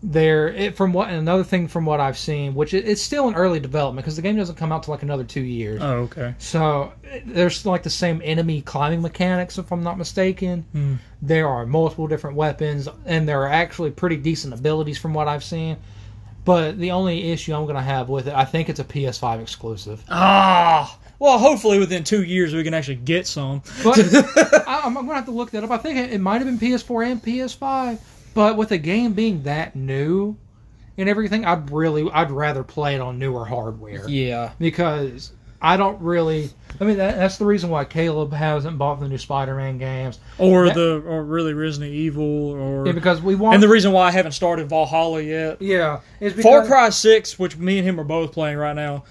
[0.02, 3.28] There, it, from what and another thing from what I've seen, which it, it's still
[3.28, 5.82] in early development because the game doesn't come out to like another two years.
[5.82, 6.36] oh, okay.
[6.38, 10.64] So it- there's like the same enemy climbing mechanics, if I'm not mistaken.
[10.72, 10.94] Hmm.
[11.22, 15.44] There are multiple different weapons, and there are actually pretty decent abilities from what I've
[15.44, 15.76] seen.
[16.46, 19.42] But the only issue I'm going to have with it, I think it's a PS5
[19.42, 20.02] exclusive.
[20.10, 20.98] Ah.
[21.20, 23.62] Well, hopefully within two years we can actually get some.
[23.84, 24.00] But
[24.66, 25.72] I, I'm going to have to look that up.
[25.72, 28.00] I think it, it might have been PS4 and PS5.
[28.40, 30.38] But with a game being that new
[30.98, 34.08] and everything, I'd really, I'd rather play it on newer hardware.
[34.08, 34.52] Yeah.
[34.58, 36.50] because I don't really.
[36.80, 40.20] I mean, that, that's the reason why Caleb hasn't bought the new Spider-Man games.
[40.38, 43.56] Or That- the or really Resident Evil or Yeah, because we want.
[43.56, 45.62] and the reason why I haven't started Valhalla yet.
[45.62, 49.04] yeah, is because, Far Cry Six, which me and him are both playing right now.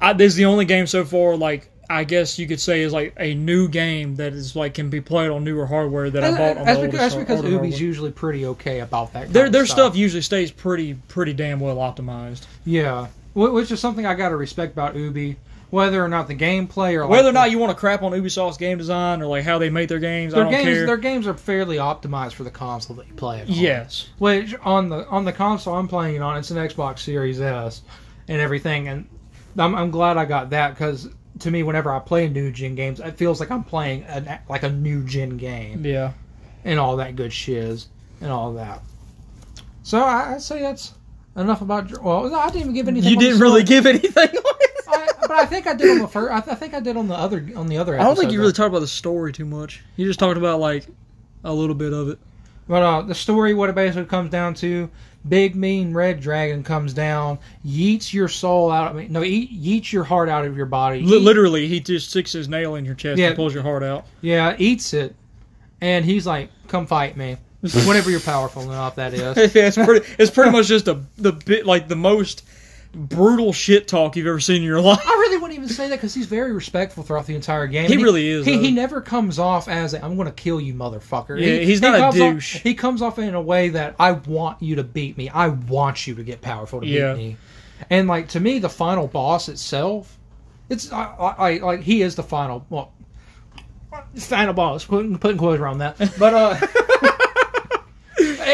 [0.00, 2.92] I, this is the only game so far, like I guess you could say, is
[2.92, 6.30] like a new game that is like can be played on newer hardware that I
[6.36, 7.80] bought on that's the because, that's because Ubi's hardware.
[7.80, 9.32] usually pretty okay about that.
[9.32, 9.76] Their their stuff.
[9.92, 12.46] stuff usually stays pretty pretty damn well optimized.
[12.64, 15.36] Yeah, which is something I got to respect about Ubi.
[15.70, 18.12] Whether or not the gameplay or Whether or not the- you want to crap on
[18.12, 20.86] Ubisoft's game design or like how they make their games, I their don't games, care.
[20.86, 23.54] their games are fairly optimized for the console that you play it on.
[23.54, 27.40] yes, Which on the on the console I'm playing it on, it's an Xbox Series
[27.40, 27.80] S
[28.28, 29.06] and everything, and
[29.56, 31.08] I'm, I'm glad I got that because
[31.42, 34.06] to me, whenever I play new gen games, it feels like I'm playing
[34.48, 36.12] like a new gen game yeah.
[36.64, 37.88] and all that good shiz
[38.20, 38.82] and all that.
[39.82, 40.94] So I, I'd say that's
[41.36, 42.02] enough about.
[42.02, 43.10] Well, I didn't even give anything.
[43.10, 44.28] You didn't really give anything.
[44.88, 46.32] I, but I think I did on the first.
[46.32, 47.98] I, th- I think I did on the other on the other.
[47.98, 49.82] I don't think you really talked about the story too much.
[49.96, 50.86] You just talked about like
[51.44, 52.18] a little bit of it.
[52.68, 54.88] But uh, the story, what it basically comes down to,
[55.28, 58.90] big mean red dragon comes down, yeets your soul out.
[58.90, 61.00] I mean, no, eat, yeets your heart out of your body.
[61.00, 63.28] Eat- literally, he just sticks his nail in your chest Yeah.
[63.28, 64.06] and pulls your heart out.
[64.20, 65.14] yeah, eats it,
[65.80, 67.36] and he's like, "Come fight me."
[67.86, 69.36] Whenever you're powerful enough, that is.
[69.54, 70.06] yeah, it's pretty.
[70.18, 72.44] It's pretty much just a the bit like the most
[72.92, 75.00] brutal shit talk you've ever seen in your life.
[75.06, 77.86] I really wouldn't even say that because he's very respectful throughout the entire game.
[77.88, 78.62] He And really is, He, though.
[78.62, 81.80] he never comes off as a, "I'm going to kill you, motherfucker." Yeah, He- he's
[81.80, 82.56] he not a comes off- douche.
[82.62, 85.28] he comes off in a way that I want you to beat me.
[85.28, 87.14] I want you to get powerful to Yeah.
[87.14, 87.36] beat me.
[87.90, 90.18] And like to me, the final boss itself,
[90.68, 92.92] it's I, I, I like he is the final well,
[94.16, 94.84] final boss.
[94.84, 96.56] Putting putting quotes around that, but uh.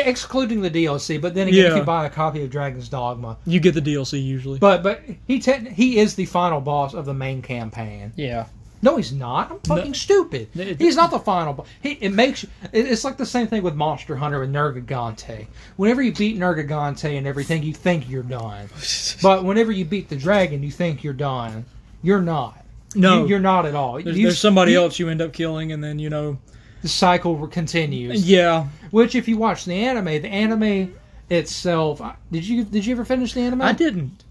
[0.06, 3.60] excluding the DLC, but then again, if you buy a copy of Dragon's Dogma, You
[3.60, 4.58] get the DLC usually.
[4.58, 8.12] but but he te- he is the final boss of the main campaign.
[8.16, 8.46] yeah,
[8.82, 9.50] No, he's not.
[9.50, 10.48] I'm fucking stupid.
[10.78, 11.66] He's not the final boss.
[11.82, 15.46] He it makes you- it, it's like the same thing with Monster Hunter and Nergigante.
[15.76, 18.68] Whenever you beat Nergigante and everything, you think you're done,
[19.22, 21.64] but whenever you beat the dragon, you think you're done.
[22.02, 22.64] You're not.
[22.94, 24.00] no, You, are not at all.
[24.00, 26.38] there's, You- there's somebody you- else you end up killing, and then you know,
[26.82, 28.28] The cycle continues.
[28.28, 30.94] yeah, Which, if you watch the anime, the anime
[31.30, 32.00] itself.
[32.30, 33.62] Did you did you ever finish the anime?
[33.62, 34.24] I didn't.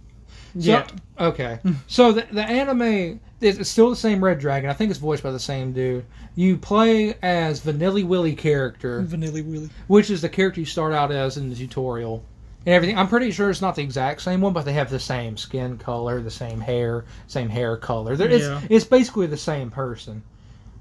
[0.59, 0.91] So- yet.
[1.19, 1.59] okay.
[1.87, 4.69] So the the anime is it's still the same Red Dragon.
[4.69, 6.05] I think it's voiced by the same dude.
[6.35, 9.69] You play as Vanilli Willy character, Vanilla Wheelie.
[9.87, 12.23] which is the character you start out as in the tutorial.
[12.65, 12.97] And everything.
[12.97, 15.77] I'm pretty sure it's not the exact same one, but they have the same skin
[15.77, 18.13] color, the same hair, same hair color.
[18.13, 18.61] It's Yeah.
[18.69, 20.21] it's basically the same person.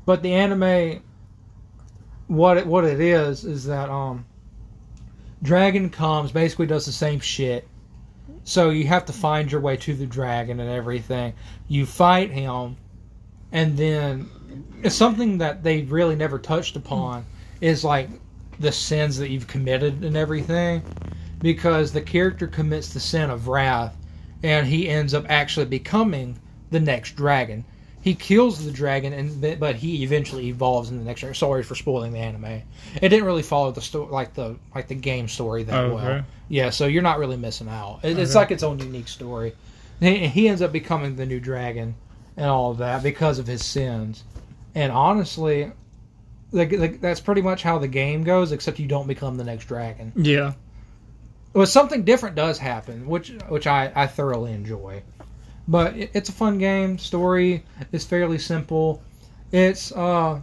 [0.04, 1.02] But the anime,
[2.28, 4.24] what it, what it is is that um,
[5.42, 7.68] dragon comes basically does the same shit.
[8.44, 11.34] So you have to find your way to the dragon and everything.
[11.68, 12.76] You fight him,
[13.52, 14.30] and then
[14.82, 17.24] it's something that they really never touched upon
[17.60, 18.08] is like
[18.60, 20.82] the sins that you've committed and everything.
[21.40, 23.96] because the character commits the sin of wrath
[24.42, 26.38] and he ends up actually becoming
[26.70, 27.64] the next dragon.
[28.06, 31.22] He kills the dragon, and but he eventually evolves in the next.
[31.22, 31.34] Dragon.
[31.34, 32.62] Sorry for spoiling the anime.
[33.02, 36.22] It didn't really follow the story like the like the game story that Oh, well.
[36.48, 38.04] Yeah, so you're not really missing out.
[38.04, 39.56] It, It's like its own unique story.
[39.98, 41.96] He, he ends up becoming the new dragon
[42.36, 44.22] and all of that because of his sins.
[44.76, 45.72] And honestly,
[46.52, 49.64] like, like that's pretty much how the game goes, except you don't become the next
[49.64, 50.12] dragon.
[50.14, 50.52] Yeah.
[51.54, 55.02] Well, something different does happen, which which I, I thoroughly enjoy.
[55.68, 56.98] But it, it's a fun game.
[56.98, 59.02] Story is fairly simple.
[59.52, 60.40] It's uh,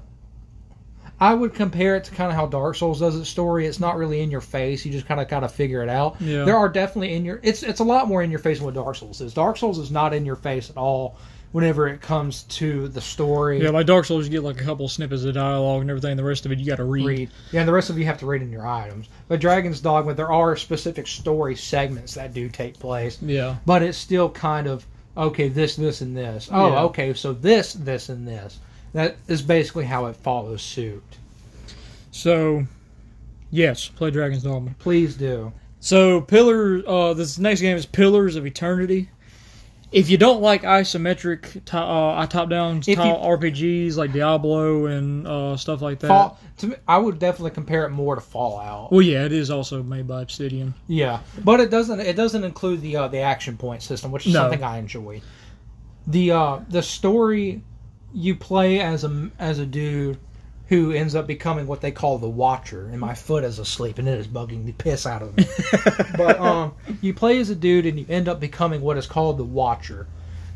[1.19, 3.65] I would compare it to kind of how Dark Souls does its story.
[3.65, 4.85] It's not really in your face.
[4.85, 6.19] You just kind of kind of figure it out.
[6.19, 6.43] Yeah.
[6.43, 7.39] There are definitely in your.
[7.43, 9.33] It's it's a lot more in your face than what Dark Souls is.
[9.33, 11.17] Dark Souls is not in your face at all.
[11.53, 14.87] Whenever it comes to the story, Yeah, like Dark Souls, you get like a couple
[14.87, 16.17] snippets of dialogue and everything.
[16.17, 17.05] The rest of it, you got to read.
[17.05, 17.29] read.
[17.51, 19.07] Yeah, and the rest of you have to read in your items.
[19.27, 23.21] But Dragon's Dogma, there are specific story segments that do take place.
[23.21, 23.57] Yeah.
[23.67, 24.83] but it's still kind of
[25.17, 26.83] okay this this and this oh Yeah.
[26.83, 28.59] okay so this this and this
[28.93, 31.03] that is basically how it follows suit
[32.11, 32.65] So,
[33.51, 34.75] yes, play Dragon's Dogma.
[34.79, 36.81] please do So, Pillar.
[36.87, 39.09] Uh, this next game is Pillars of Eternity.
[39.93, 45.27] If you don't like isometric to, uh, top-down If you- style RPGs like Diablo and
[45.27, 48.91] uh, stuff like that, Fall, to me, i would definitely compare it more to fallout
[48.91, 50.73] well, yeah, it is also made by Obsidian.
[50.87, 54.33] yeah but it doesn't it doesn't include the uh, the action point system which is
[54.33, 54.41] No.
[54.41, 55.21] something i enjoy
[56.07, 57.61] the uh the story
[58.13, 60.17] you play as a as a dude
[60.67, 64.07] who ends up becoming what they call the Watcher, and my foot is asleep, and
[64.07, 65.45] it is bugging the piss out of me.
[66.17, 69.37] but um, you play as a dude, and you end up becoming what is called
[69.37, 70.07] the Watcher.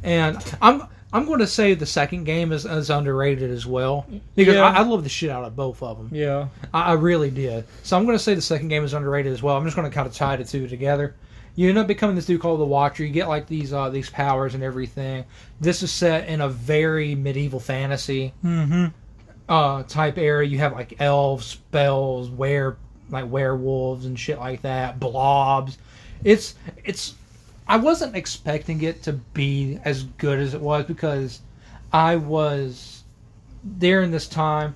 [0.03, 4.55] And I'm I'm going to say the second game is, is underrated as well because
[4.55, 4.61] Yeah.
[4.63, 6.09] I, I love the shit out of both of them.
[6.11, 6.49] Yeah.
[6.73, 7.65] I, I really did.
[7.83, 9.55] So I'm going to say the second game is underrated as well.
[9.55, 11.15] I'm just going to kind of tie the two together.
[11.55, 13.03] You end up becoming this dude called the Watcher.
[13.05, 15.23] You get like these uh, these powers and everything.
[15.61, 18.87] This is set in a very medieval fantasy Mm-hmm.
[19.49, 20.47] Uh, type area.
[20.49, 22.77] You have like elves, spells, were
[23.09, 25.77] like werewolves and shit like that, blobs.
[26.23, 27.15] It's it's.
[27.67, 31.41] I wasn't expecting it to be as good as it was because
[31.91, 33.03] I was
[33.77, 34.73] during this time.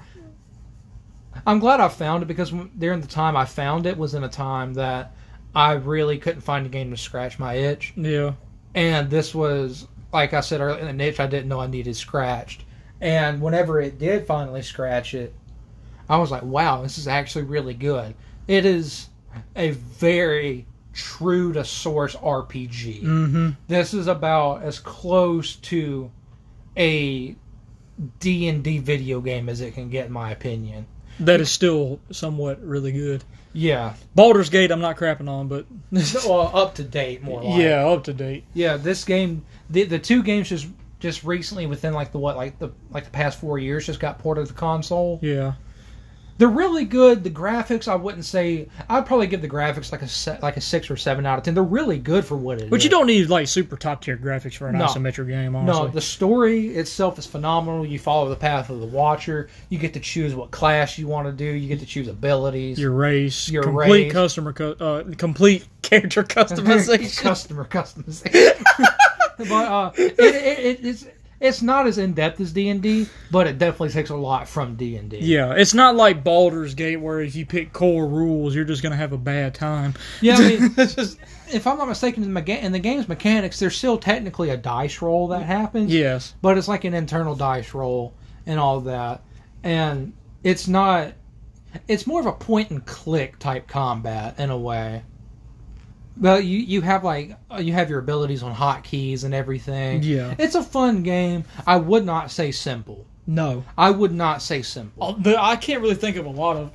[1.48, 4.30] I'm glad I found it because during the time I found it was in a
[4.30, 5.14] time that
[5.56, 8.34] I really couldn't find a game to scratch my itch Yeah.
[8.76, 12.66] and this was like I said earlier, an itch I didn't know I needed scratched.
[13.02, 15.34] And whenever it did finally scratch it,
[16.08, 18.14] I was like, "Wow, this is actually really good."
[18.48, 19.10] It is
[19.56, 23.02] a very true to source RPG.
[23.02, 23.50] Mm-hmm.
[23.68, 26.12] This is about as close to
[26.78, 27.36] a
[28.20, 30.86] D and D video game as it can get, in my opinion.
[31.20, 33.24] That is still somewhat really good.
[33.54, 35.66] Yeah, Baldur's Gate, I'm not crapping on, but
[36.26, 37.62] well, up to date, more like.
[37.62, 38.46] yeah, up to date.
[38.54, 40.68] Yeah, this game, the the two games just
[41.02, 44.20] just recently within like the what like the like the past four years just got
[44.20, 45.20] ported to the console.
[45.22, 45.54] Yeah.
[46.38, 47.24] They're really good.
[47.24, 48.68] The graphics, I wouldn't say.
[48.90, 51.54] I'd probably give the graphics like a like a six or seven out of ten.
[51.54, 52.70] They're really good for what it is.
[52.72, 54.86] But you don't need like super top tier graphics for an No.
[54.88, 55.84] isometric game, honestly.
[55.84, 57.86] No, the story itself is phenomenal.
[57.86, 59.50] You follow the path of the Watcher.
[59.70, 61.46] You get to choose what class you want to do.
[61.46, 62.80] You get to choose abilities.
[62.80, 64.12] your race, Your complete race.
[64.14, 67.22] customer, uh, complete character customization.
[67.22, 68.64] customer customization.
[69.50, 71.06] but uh, it, it, it, it's
[71.40, 74.48] it's not as in depth as D and D, but it definitely takes a lot
[74.48, 75.18] from D and D.
[75.20, 78.96] yeah, it's not like Baldur's Gate where if you pick core rules, you're just gonna
[78.96, 79.96] have a bad time.
[80.22, 81.18] Yeah, I mean, It's just-
[81.54, 84.56] if I'm not mistaken, in the, ga- in the game's mechanics, there's still technically a
[84.58, 85.92] dice roll that happens.
[85.94, 88.14] yes, but it's like an internal dice roll
[88.46, 89.22] and all that,
[89.64, 91.14] and it's not.
[91.88, 95.04] It's more of a point and click type combat in a way.
[96.18, 100.04] But you you have like uh, you have your abilities on hotkeys and everything.
[100.04, 100.36] Yeah.
[100.38, 101.46] it's a fun game.
[101.66, 103.06] I would not say simple.
[103.26, 105.04] no, I would not say simple.
[105.04, 106.72] Uh, the, I can't really think of a lot of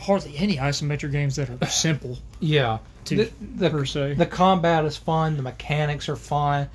[0.00, 4.14] hardly any isometric games that are simple Yeah, to the, the per se.
[4.14, 5.36] The combat is fun.
[5.36, 6.68] The mechanics are fun.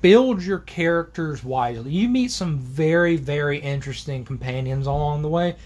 [0.00, 1.90] Build your characters wisely.
[1.92, 5.56] You meet some very, very interesting companions along the way.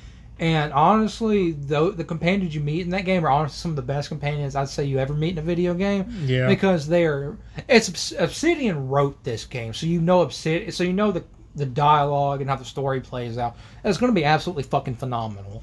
[0.41, 3.82] And honestly, the, the companions you meet in that game are honestly some of the
[3.82, 6.07] best companions I'd say you ever meet in a video game.
[6.24, 7.36] yeah, Because they're
[7.68, 11.24] it's Obsidian wrote this game, so you know Obsidian, so you know the
[11.55, 13.55] the dialogue and how the story plays out.
[13.84, 15.62] It's going to be absolutely fucking phenomenal.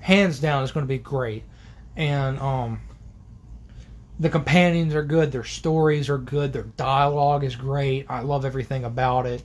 [0.00, 1.44] Hands down, it's going to be great.
[1.96, 2.80] And um,
[4.18, 5.32] the companions are good.
[5.32, 6.52] Their stories are good.
[6.54, 8.06] Their dialogue is great.
[8.08, 9.42] I love everything about it.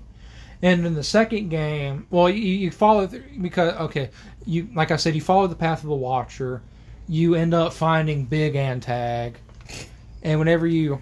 [0.62, 3.07] And in the second game, well, you, you follow
[3.41, 4.10] because okay,
[4.45, 6.62] you like I said, you follow the path of the Watcher.
[7.07, 9.36] you end up finding Big Antag,
[10.22, 11.01] and whenever you,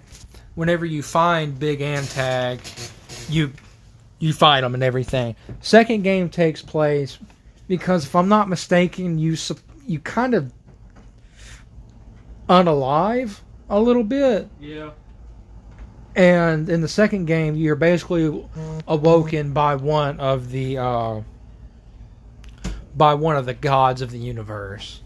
[0.54, 2.60] whenever you find Big Antag,
[3.28, 3.52] you
[4.20, 5.34] you fight them and everything.
[5.60, 7.18] Second game takes place
[7.66, 9.36] because if I'm not mistaken, you
[9.86, 10.52] you kind of
[12.48, 14.48] unalive a little bit.
[14.60, 14.90] Yeah.
[16.18, 18.44] And in the second game, you're basically
[18.88, 21.20] awoken by one of the uh,
[22.96, 25.00] by one of the gods of the universe.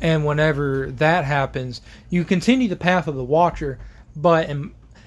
[0.00, 3.78] And whenever that happens, you continue the path of the Watcher,
[4.16, 4.50] but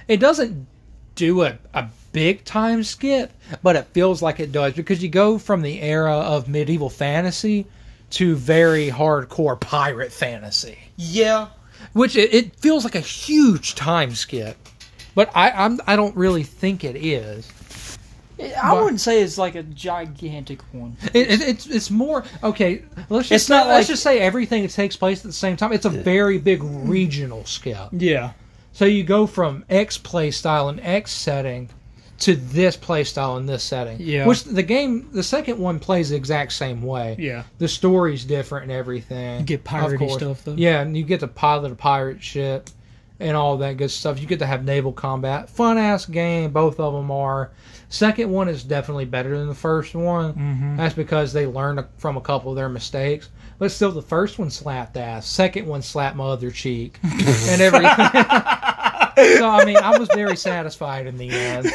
[0.08, 0.68] it doesn't
[1.16, 5.40] do a, a big time skip, but it feels like it does because you go
[5.40, 7.66] from the era of medieval fantasy
[8.12, 11.48] to very hardcore pirate fantasy Yeah.
[11.94, 14.56] which it, it feels like a huge time skip,
[15.16, 17.50] but I I'm, I don't really think it is.
[18.38, 20.98] I But- wouldn't say it's like a gigantic one.
[21.14, 22.84] It, it, it's it's more okay.
[23.10, 25.72] Let's just It's say, not let's just say everything takes place at the same time.
[25.72, 27.88] It's a very big regional skip.
[27.92, 28.34] Yeah.
[28.74, 31.70] So you go from X play style and X setting
[32.18, 33.98] to this play style in this setting.
[34.02, 34.26] Yeah.
[34.26, 37.16] Which the game, the second one plays the exact same way.
[37.20, 37.44] Yeah.
[37.58, 39.40] The story's different and everything.
[39.40, 40.56] You get of piratey stuff, though.
[40.56, 42.70] Yeah, and you get to pilot a pirate ship
[43.20, 44.20] and all that good stuff.
[44.20, 45.50] You get to have naval combat.
[45.50, 46.52] Fun ass game.
[46.52, 47.52] Both of them are.
[47.90, 50.34] Second one is definitely better than the first one.
[50.34, 50.78] Mm-hmm.
[50.78, 53.30] That's because they learned from a couple of their mistakes.
[53.58, 55.26] But still, the first one slapped ass.
[55.28, 57.90] Second one slapped my other cheek and everything.
[59.38, 61.72] so I mean, I was very satisfied in the end.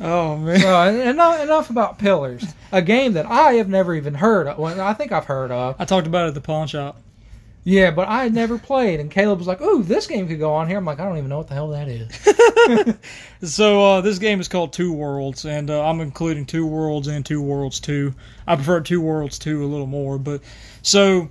[0.00, 0.60] Oh man.
[0.60, 4.58] So enough, enough about Pillars, a game that I have never even heard of.
[4.58, 5.76] Well, I think I've heard of.
[5.78, 7.00] I talked about it at the pawn shop.
[7.66, 9.00] Yeah, but I had never played.
[9.00, 11.16] And Caleb was like, "Ooh, this game could go on here." I'm like, "I don't
[11.16, 12.96] even know what the hell that is."
[13.42, 17.26] So uh, this game is called Two Worlds, and uh, I'm including Two Worlds and
[17.26, 18.14] Two Worlds Two.
[18.46, 20.40] I prefer Two Worlds Two a little more, but
[20.80, 21.28] so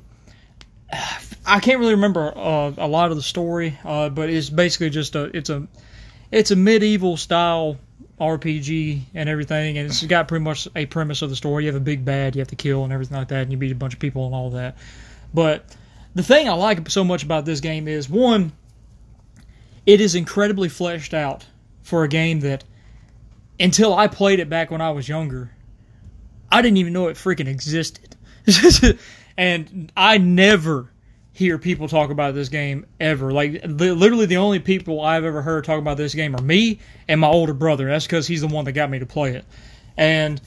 [1.45, 5.15] I can't really remember uh, a lot of the story, uh, but it's basically just
[5.15, 5.67] a it's a
[6.31, 7.77] it's a medieval style
[8.19, 11.65] RPG and everything, and it's got pretty much a premise of the story.
[11.65, 13.57] You have a big bad you have to kill and everything like that, and you
[13.57, 14.77] beat a bunch of people and all that.
[15.33, 15.65] But
[16.15, 18.51] the thing I like so much about this game is one,
[19.85, 21.45] it is incredibly fleshed out
[21.81, 22.63] for a game that
[23.59, 25.51] until I played it back when I was younger,
[26.51, 28.15] I didn't even know it freaking existed.
[29.37, 30.91] and I never
[31.33, 33.31] hear people talk about this game ever.
[33.31, 37.19] Like literally the only people I've ever heard talk about this game are me and
[37.19, 37.87] my older brother.
[37.87, 39.45] That's because he's the one that got me to play it.
[39.97, 40.39] And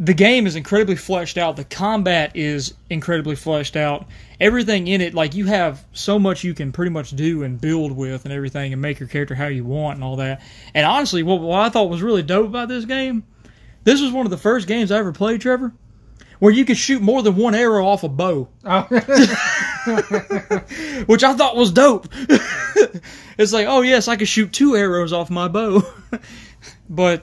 [0.00, 1.56] the game is incredibly fleshed out.
[1.56, 4.06] The combat is incredibly fleshed out.
[4.40, 7.92] Everything in it, like you have so much you can pretty much do and build
[7.92, 10.40] with and everything and make your character how you want and all that.
[10.72, 13.24] And honestly, what, what I thought was really dope about this game,
[13.84, 15.74] this was one of the first games I ever played, Trevor,
[16.38, 18.80] where you could shoot more than one arrow off a bow, Oh,
[21.06, 22.08] which I thought was dope.
[23.36, 25.82] it's like, oh yes, I could shoot two arrows off my bow.
[26.88, 27.22] but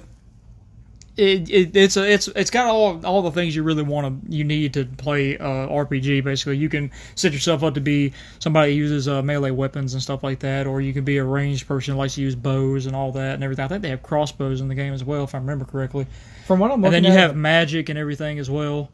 [1.18, 4.32] it, it, it's a, it's it's got all all the things you really want to
[4.36, 6.24] you need to play uh, RPG.
[6.24, 10.02] Basically, you can set yourself up to be somebody who uses uh, melee weapons and
[10.04, 12.86] stuff like that, or you can be a ranged person who likes to use bows
[12.86, 13.66] and all that and everything.
[13.66, 16.06] I think they have crossbows in the game as well, if I remember correctly.
[16.46, 18.90] from what I'm And then you at, have magic and everything as well.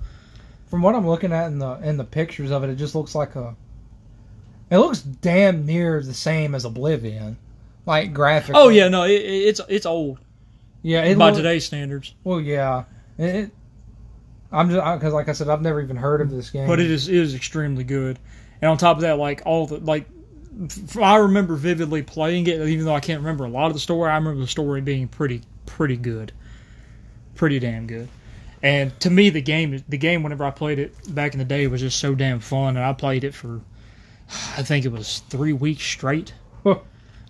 [0.70, 3.14] from what I'm looking at in the in the pictures of it, it just looks
[3.16, 3.56] like a.
[4.72, 7.38] It looks damn near the same as Oblivion,
[7.86, 8.56] like graphic.
[8.58, 10.20] Oh yeah, no, it, it- it's it's old
[10.84, 11.14] yeah.
[11.16, 12.84] By look- today's standards, Well, yeah.
[13.18, 13.52] It,
[14.52, 16.68] I'm just because, like I said, I've never even heard of this game.
[16.68, 18.20] but it is it is extremely good.
[18.62, 20.08] And on top of that, like all the like,
[21.02, 24.12] I remember vividly playing it, even though I can't remember a lot of the story.
[24.12, 26.32] I remember the story being pretty pretty good,
[27.36, 28.08] pretty damn good.
[28.62, 31.66] And to me, the game the game whenever I played it back in the day
[31.68, 33.60] was just so damn fun, and I played it for
[34.58, 36.34] I think it was three weeks straight.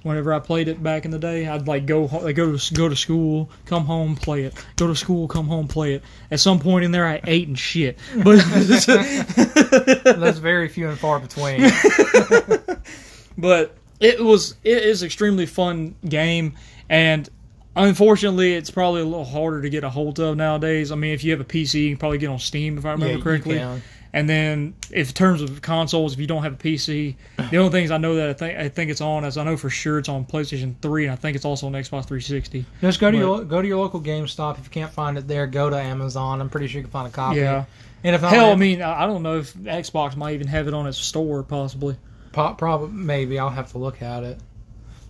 [0.04, 2.90] Whenever I played it back in the day, I'd like go like, go to go
[2.90, 4.54] to school, come home, play it.
[4.76, 6.04] Go to school, come home, play it.
[6.30, 7.98] At some point in there, I ate and shit.
[8.24, 8.38] But
[10.04, 11.62] That's very few and far between.
[13.38, 16.54] but it was it is extremely fun game
[16.90, 17.30] and
[17.76, 21.24] unfortunately it's probably a little harder to get a hold of nowadays i mean if
[21.24, 23.82] you have a pc you can probably get on steam if i remember Yeah, correctly.
[24.14, 27.16] And then in terms of consoles if you don't have a pc
[27.50, 29.58] the only things i know that i think i think it's on is i know
[29.58, 33.00] for sure it's on playstation 3 and i think it's also on xbox 360 Just
[33.00, 34.60] go to But- your go to your local GameStop.
[34.60, 36.42] If you can't find it there, go to Amazon.
[36.42, 37.40] I'm pretty sure you can find a copy.
[37.40, 37.66] yeah
[38.04, 40.74] And if hell i mean i I don't know if xbox might even have it
[40.74, 41.96] on its store possibly
[42.32, 44.40] probably maybe I'll have to look at it.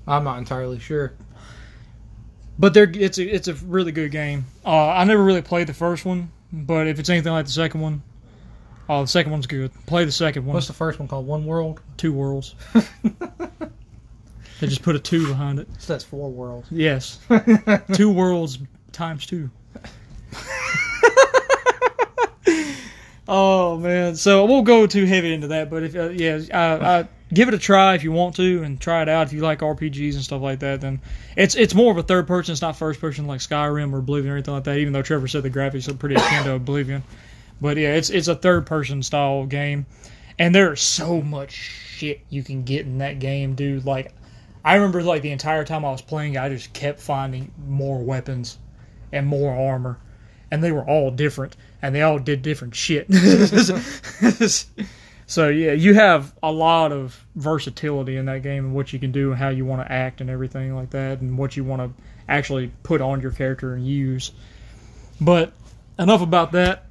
[0.08, 1.14] I'm not entirely sure.
[2.60, 4.46] But they're it's a it's a really good game.
[4.66, 7.82] Uh, I never really played the first one, but if it's anything like the second
[7.82, 8.04] one,
[8.90, 9.72] Oh, the second one's good.
[9.86, 10.54] Play the second one.
[10.54, 11.26] What's the first one called?
[11.26, 11.80] One World.
[11.96, 12.56] Two worlds.
[14.64, 15.68] they just put a two behind it.
[15.80, 16.68] So that's four worlds.
[16.70, 17.20] Yes,
[17.94, 18.60] two worlds
[18.92, 19.50] times two.
[23.28, 27.00] oh man, so I won't go too heavy into that, but if uh, yeah, I,
[27.00, 29.42] I, give it a try if you want to, and try it out if you
[29.42, 30.82] like RPGs and stuff like that.
[30.82, 31.02] Then
[31.38, 32.52] it's it's more of a third person.
[32.52, 34.78] It's not first person like Skyrim or Oblivion or anything like that.
[34.78, 37.04] Even though Trevor said the graphics are pretty akin to Oblivion,
[37.64, 39.88] but yeah, it's it's a third person style game,
[40.38, 43.86] and there's so much shit you can get in that game, dude.
[43.86, 44.14] Like.
[44.66, 48.58] I remember like the entire time I was playing, I just kept finding more weapons
[49.12, 50.00] and more armor,
[50.50, 53.14] and they were all different, and they all did different shit.
[55.28, 59.12] so yeah, you have a lot of versatility in that game and what you can
[59.12, 61.82] do and how you want to act and everything like that, and what you want
[61.82, 61.92] to
[62.30, 64.32] actually put on your character and use.
[65.20, 65.52] But
[66.00, 66.86] enough about that.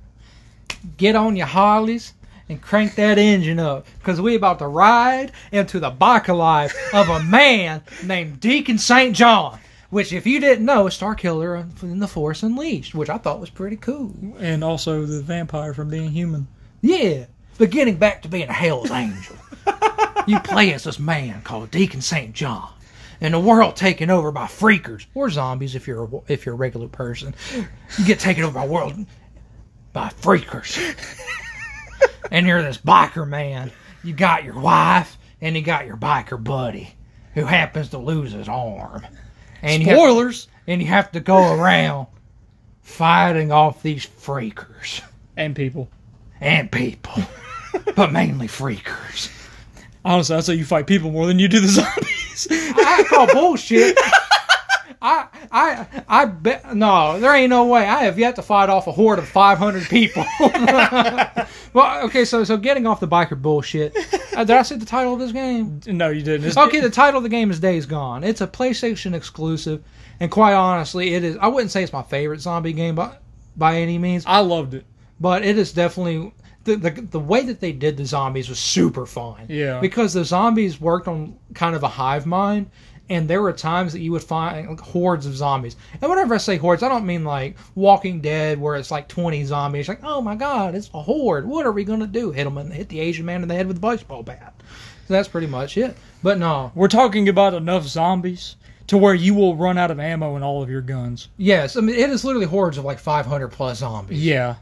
[0.96, 2.14] Get on your Harleys
[2.48, 7.08] and crank that engine up because we about to ride into the biker life of
[7.08, 9.14] a man named Deacon St.
[9.14, 9.58] John.
[9.90, 13.40] Which, if you didn't know, is Star Killer in the Force Unleashed, which I thought
[13.40, 14.14] was pretty cool.
[14.38, 16.48] And also the vampire from being human.
[16.80, 17.26] Yeah,
[17.58, 19.36] but getting back to being a Hell's Angel,
[20.26, 22.32] you play as this man called Deacon St.
[22.32, 22.72] John,
[23.20, 26.58] and the world taken over by freakers or zombies if you're a, if you're a
[26.58, 27.34] regular person.
[27.98, 29.06] You get taken over by world
[29.92, 30.78] by freakers,
[32.30, 33.70] and you're this biker man.
[34.04, 36.94] You got your wife, and you got your biker buddy,
[37.34, 39.06] who happens to lose his arm.
[39.62, 42.06] And you have- Spoilers and you have to go around
[42.82, 45.02] fighting off these freakers
[45.36, 45.88] and people.
[46.40, 47.22] and people,
[47.96, 49.30] but mainly freakers.
[50.04, 52.48] Honestly, I'd say you fight people more than you do the zombies.
[52.50, 53.96] I call bullshit.
[55.02, 57.84] I I I bet no, there ain't no way.
[57.86, 60.24] I have yet to fight off a horde of five hundred people.
[61.72, 63.96] well, okay, so so getting off the biker bullshit.
[64.36, 65.80] Uh, did I say the title of this game?
[65.86, 66.46] no, you didn't.
[66.46, 68.24] It's, Okay, the title of the game is Days Gone.
[68.24, 69.82] It's a PlayStation exclusive,
[70.20, 71.36] and quite honestly, it is.
[71.38, 73.16] I wouldn't say it's my favorite zombie game, by
[73.56, 74.24] by any means.
[74.26, 74.86] I loved it.
[75.20, 76.32] but it is definitely
[76.64, 79.46] the, the the way that they did the zombies was super fun.
[79.48, 79.80] Yeah.
[79.80, 82.70] Because the zombies worked on kind of a hive mind,
[83.10, 85.76] and there were times that you would find like, hordes of zombies.
[86.00, 89.44] And whenever I say hordes, I don't mean like Walking Dead where it's like twenty
[89.44, 89.88] zombies.
[89.88, 91.46] Like, oh my god, it's a horde.
[91.46, 92.30] What are we gonna do?
[92.30, 94.54] Hit them and hit the Asian man in the head with a baseball bat.
[95.08, 95.96] So that's pretty much it.
[96.22, 100.36] But no, We're talking about enough zombies to where you will run out of ammo
[100.36, 101.28] in all of your guns.
[101.36, 104.24] yes, I mean it is literally hordes of like five hundred plus zombies.
[104.24, 104.56] Yeah.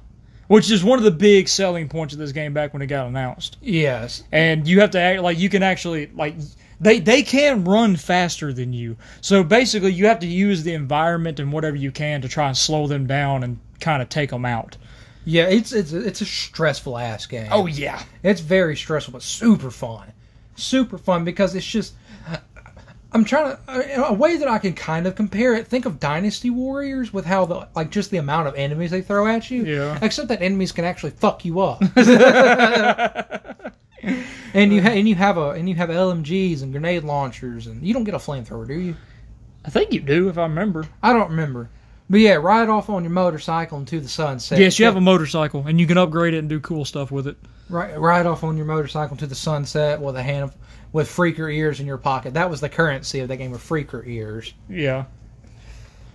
[0.49, 3.07] Which is one of the big selling points of this game back when it got
[3.07, 3.57] announced.
[3.63, 6.35] Yes, And you have to act like you can actually like
[6.81, 8.97] they they can run faster than you.
[9.21, 12.57] So basically you have to use the environment and whatever you can to try and
[12.57, 14.77] slow them down and kind of take them out.
[15.25, 17.49] yeah, it's it's it's a stressful ass game.
[17.51, 18.03] Oh yeah.
[18.23, 20.13] It's very stressful, but super fun.
[20.57, 21.95] Super fun because it's just.
[23.13, 25.67] I'm trying to uh, a way that I can kind of compare it.
[25.67, 29.27] Think of Dynasty Warriors with how the like just the amount of enemies they throw
[29.27, 29.65] at you.
[29.65, 29.99] Yeah.
[30.01, 31.83] Except that enemies can actually fuck you up.
[34.55, 37.83] and you ha- and you have a and you have LMGs and grenade launchers and
[37.83, 38.97] you don't get a flamethrower, do you?
[39.65, 40.87] I think you do if I remember.
[41.03, 41.71] I don't remember.
[42.09, 44.59] But yeah, ride off on your motorcycle into the sunset.
[44.59, 47.27] Yes, you have a motorcycle and you can upgrade it and do cool stuff with
[47.29, 47.37] it.
[47.69, 50.57] Right, ride off on your motorcycle to the sunset with a hand of,
[50.93, 52.35] with freaker ears in your pocket.
[52.35, 54.53] That was the currency of that game, of freaker ears.
[54.69, 55.05] Yeah.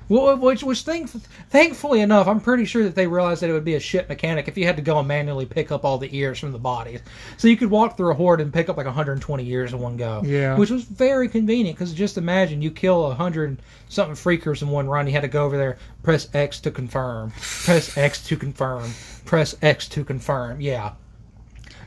[0.08, 1.10] Well, which was think,
[1.50, 4.48] thankfully enough, I'm pretty sure that they realized that it would be a shit mechanic
[4.48, 7.02] if you had to go and manually pick up all the ears from the bodies.
[7.38, 9.98] So you could walk through a horde and pick up like 120 ears in one
[9.98, 10.22] go.
[10.24, 10.58] Yeah.
[10.58, 14.88] Which was very convenient because just imagine you kill a hundred something freakers in one
[14.88, 15.08] run.
[15.08, 18.92] You had to go over there, press X to confirm, press X to confirm,
[19.26, 20.62] press X to confirm.
[20.62, 20.94] Yeah.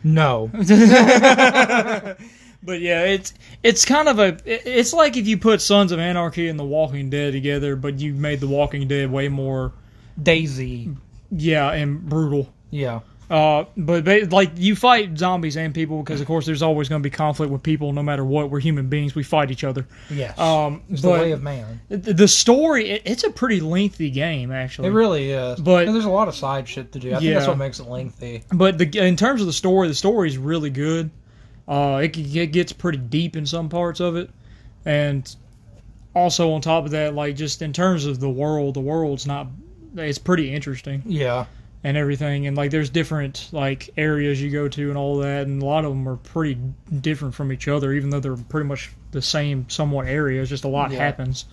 [0.03, 0.51] No.
[2.69, 6.49] But yeah, it's it's kind of a it's like if you put Sons of Anarchy
[6.49, 9.73] and The Walking Dead together, but you made The Walking Dead way more
[10.23, 10.91] Daisy.
[11.33, 12.53] yeah and brutal.
[12.71, 13.01] Yeah.
[13.31, 17.03] Uh, but ba- like you fight zombies and people because of course there's always going
[17.03, 18.51] to be conflict with people no matter what.
[18.51, 19.15] We're human beings.
[19.15, 19.87] We fight each other.
[20.11, 20.39] Yes.
[20.39, 21.81] Um, it's the way of man.
[21.89, 24.89] the the story it, it's a pretty lengthy game actually.
[24.89, 25.59] It really is.
[25.59, 27.15] But- and there's a lot of side shit to do.
[27.15, 28.45] I think that's what makes it lengthy.
[28.53, 31.09] But the in terms of the story, the story is really good.
[31.69, 34.31] Uh, it, it gets pretty deep in some parts of it,
[34.87, 35.37] and
[36.15, 39.49] also on top of that, like just in terms of the world, the world's not.
[39.97, 41.47] It's pretty interesting Yeah.
[41.85, 45.63] and everything, and like there's different like areas you go to and all that, and
[45.63, 46.59] a lot of them are pretty
[47.01, 50.49] different from each other, even though they're pretty much the same somewhat areas.
[50.49, 50.99] Just a lot Yeah.
[50.99, 51.45] happens.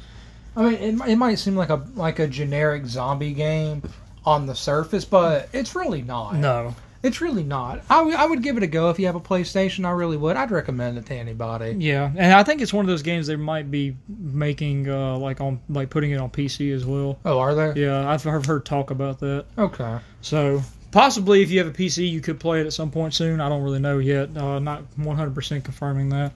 [0.55, 3.84] I mean, it, it might seem like a like a generic zombie game
[4.26, 6.36] on the surface, but it's really not.
[6.36, 6.74] No,
[7.06, 7.84] It's really not.
[7.89, 9.86] I, w- I would give it a go if you have a PlayStation.
[9.86, 10.36] I really would.
[10.36, 11.76] I'd recommend it to anybody.
[11.78, 15.39] Yeah, and I think it's one of those games they might be making uh, like
[15.39, 17.20] on like putting it on PC as well.
[17.24, 17.78] Oh, are there?
[17.78, 19.45] Yeah, I've I've heard talk about that.
[19.58, 19.99] Okay.
[20.22, 23.39] So possibly if you have a PC, you could play it at some point soon.
[23.39, 24.36] I don't really know yet.
[24.36, 26.32] Uh, not 100% confirming that.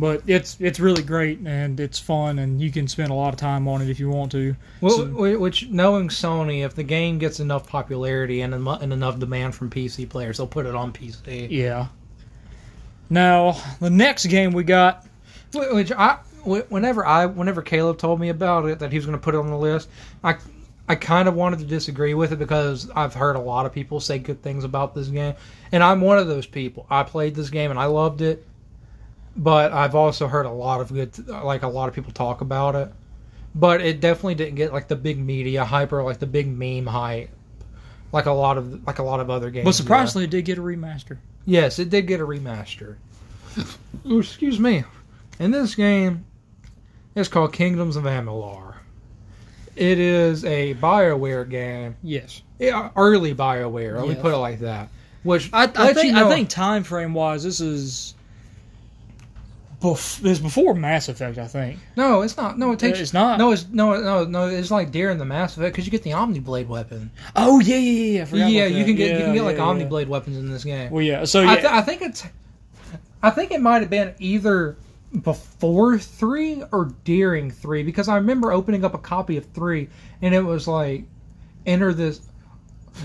[0.00, 3.40] But it's it's really great and it's fun and you can spend a lot of
[3.40, 4.54] time on it if you want to.
[4.80, 9.56] Well, So- which knowing Sony, if the game gets enough popularity and, and enough demand
[9.56, 11.48] from PC players, they'll put it on PC.
[11.50, 11.88] Yeah.
[13.10, 15.04] Now the next game we got.
[15.54, 19.22] Which I, whenever I, whenever Caleb told me about it that he was going to
[19.22, 19.88] put it on the list,
[20.22, 20.36] I,
[20.88, 23.98] I kind of wanted to disagree with it because I've heard a lot of people
[24.00, 25.34] say good things about this game,
[25.72, 26.86] and I'm one of those people.
[26.90, 28.46] I played this game and I loved it,
[29.38, 32.74] but I've also heard a lot of good, like a lot of people talk about
[32.74, 32.92] it,
[33.54, 36.86] but it definitely didn't get like the big media hype or like the big meme
[36.86, 37.30] hype.
[38.12, 39.64] Like a lot of like a lot of other games.
[39.64, 41.18] But surprisingly, it did get a remaster.
[41.44, 42.96] Yes, it did get a remaster.
[44.06, 44.84] Ooh, excuse me.
[45.38, 46.24] And this game
[47.14, 48.74] is called Kingdoms of Amalur.
[49.76, 51.96] It is a BioWare game.
[52.02, 52.42] Yes.
[52.58, 53.98] Yeah, early BioWare.
[54.00, 54.88] Let me put it like that.
[55.22, 58.14] Which I, I think you know- I think time frame wise, this is.
[59.80, 61.78] Bef- is before Mass Effect, I think.
[61.96, 62.58] no, it's not.
[62.58, 62.98] No, it takes.
[62.98, 63.38] It's not.
[63.38, 64.48] No, it's no, no, no.
[64.48, 67.12] It's like during the Mass Effect because you get the Omni Blade weapon.
[67.36, 68.46] Oh yeah, yeah, yeah.
[68.48, 69.86] Yeah, you can get you can get like yeah, yeah.
[69.86, 70.90] Omniblade weapons in this game.
[70.90, 71.24] Well, yeah.
[71.24, 72.24] So yeah, I, th- I think it's.
[73.22, 74.76] I think it might have been either
[75.22, 79.88] before three or during three because I remember opening up a copy of three
[80.22, 81.04] and it was like
[81.66, 82.20] enter this.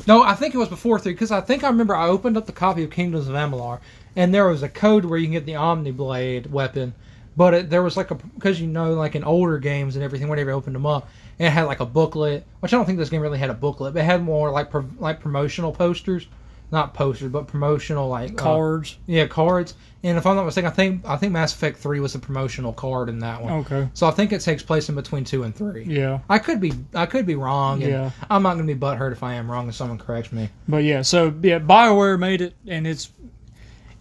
[0.07, 2.45] No, I think it was before three because I think I remember I opened up
[2.45, 3.79] the copy of Kingdoms of Amalur
[4.15, 6.93] and there was a code where you can get the Omniblade weapon,
[7.35, 10.27] but it, there was like a because you know like in older games and everything
[10.27, 11.09] whenever you opened them up
[11.39, 13.93] it had like a booklet which I don't think this game really had a booklet
[13.93, 16.27] but it had more like pro, like promotional posters.
[16.71, 18.97] Not posters, but promotional like uh, cards.
[19.05, 19.75] yeah, cards.
[20.01, 22.73] And if I'm not mistaken, I think I think Mass Effect Three was a promotional
[22.73, 23.53] card in that one.
[23.53, 23.87] Okay.
[23.93, 25.83] So I think it takes place in between two and three.
[25.83, 26.21] Yeah.
[26.31, 27.79] I could be I could be wrong.
[27.79, 28.09] Yeah.
[28.27, 30.49] I'm not going to be butthurt if I am wrong and someone corrects me.
[30.67, 33.11] But yeah, so yeah, Bioware made it, and it's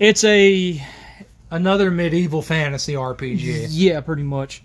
[0.02, 0.84] it's a
[1.52, 3.66] Another medieval fantasy RPG.
[3.68, 4.62] yeah, pretty much.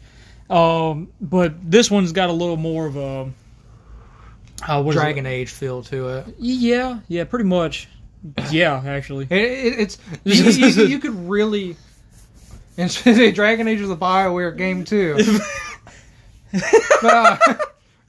[0.49, 3.29] Um, but this one's got a little more of a
[4.69, 4.93] uh, it?
[4.93, 6.35] Dragon Age feel to it.
[6.39, 7.89] Yeah, yeah, pretty much.
[8.49, 9.27] Yeah, actually.
[9.29, 11.75] It, it, it's you, you, you could really.
[12.77, 12.89] And
[13.35, 15.17] Dragon Age is a Bioware game too.
[17.01, 17.37] but uh,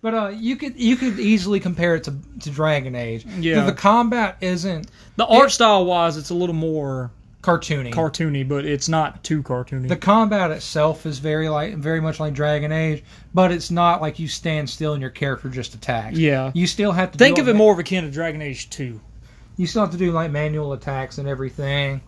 [0.02, 3.26] but uh, you could you could easily compare it to, to Dragon Age.
[3.26, 3.64] Yeah.
[3.64, 7.10] The, the combat isn't The art style wise, it's a little more
[7.48, 7.92] cartoony.
[7.92, 9.88] cartoony, but it's not too cartoony.
[9.88, 13.02] the combat itself is very like very much like Dragon Age,
[13.34, 16.16] but it's not like you stand still and your character just attacks.
[16.18, 16.50] yeah.
[16.54, 19.00] You still have to Think of it more of akin to Dragon Age 2.
[19.56, 22.00] You still have to do like manual attacks and everything.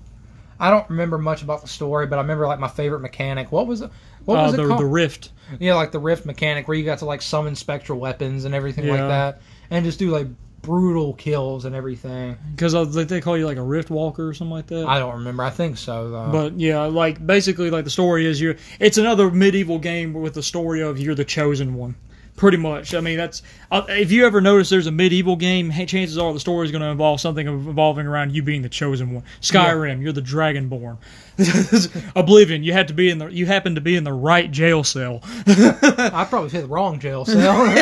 [0.61, 3.51] I don't remember much about the story, but I remember like my favorite mechanic.
[3.51, 3.91] What was it?
[4.27, 4.81] What Uh, was it the, called?
[4.81, 5.33] the Rift.
[5.59, 8.87] yeah, like the Rift mechanic where you got to like summon spectral weapons and everything
[8.87, 10.27] like that, and just do like
[10.63, 12.37] brutal kills and everything.
[12.51, 14.87] Because like, they call you like a Rift Walker or something like that.
[14.87, 15.43] I don't remember.
[15.43, 16.31] I think so though.
[16.31, 18.57] But yeah, like basically, like the story is you.
[18.79, 21.95] It's another medieval game with the story of you're the chosen one.
[22.37, 22.95] Pretty much.
[22.95, 26.33] I mean, that's uh, if you ever notice there's a medieval game, hey, chances are
[26.33, 29.25] the story is going to involve something involving around you being the chosen one.
[29.43, 30.97] Skyrim, you're the Dragonborn.
[32.17, 34.85] Oblivion, you had to be in the you happen to be in the right jail
[34.85, 35.21] cell.
[35.47, 37.67] I probably hit the wrong jail cell.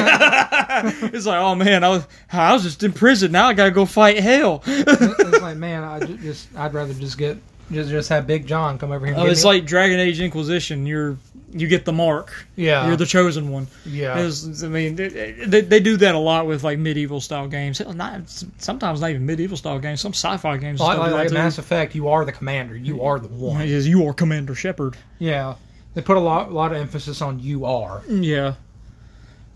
[1.13, 3.33] it's like, oh man, I was I was just in prison.
[3.33, 4.63] Now I got to go fight hell.
[4.67, 7.39] it's like, man, I just I'd rather just get
[7.71, 9.15] just just have Big John come over here.
[9.15, 10.87] And Oh, it's like Dragon Age Inquisition.
[10.87, 11.17] You're
[11.53, 12.47] you get the mark.
[12.57, 13.67] yeah, You're the chosen one.
[13.87, 14.15] yeah.
[14.15, 17.81] I mean, they, they, they do that a lot with like medieval style games.
[17.81, 18.29] Not
[18.59, 20.01] sometimes not even medieval style games.
[20.01, 20.81] Some sci-fi games.
[20.81, 22.77] Like, stuff like, like Mass Effect, you are the commander.
[22.77, 23.63] You are the one.
[23.63, 24.97] Is you are Commander Shepard.
[25.19, 25.55] Yeah,
[25.95, 28.03] they put a lot, lot of emphasis on you are.
[28.09, 28.55] Yeah,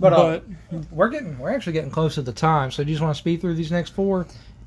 [0.00, 0.40] But, uh,
[0.70, 2.70] but we're getting, we're actually getting close to the time.
[2.70, 4.26] So do you just want to speed through these next four?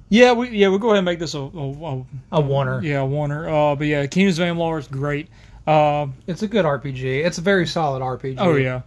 [0.09, 2.83] yeah, we yeah we'll go ahead and make this a, a, a A oneer.
[2.83, 3.47] yeah a oneer.
[3.71, 5.27] Uh, but yeah, Kingdoms of Amalur is great.
[5.67, 7.25] Uh, It's a good RPG.
[7.25, 8.35] It's a very solid RPG.
[8.39, 8.81] oh yeah.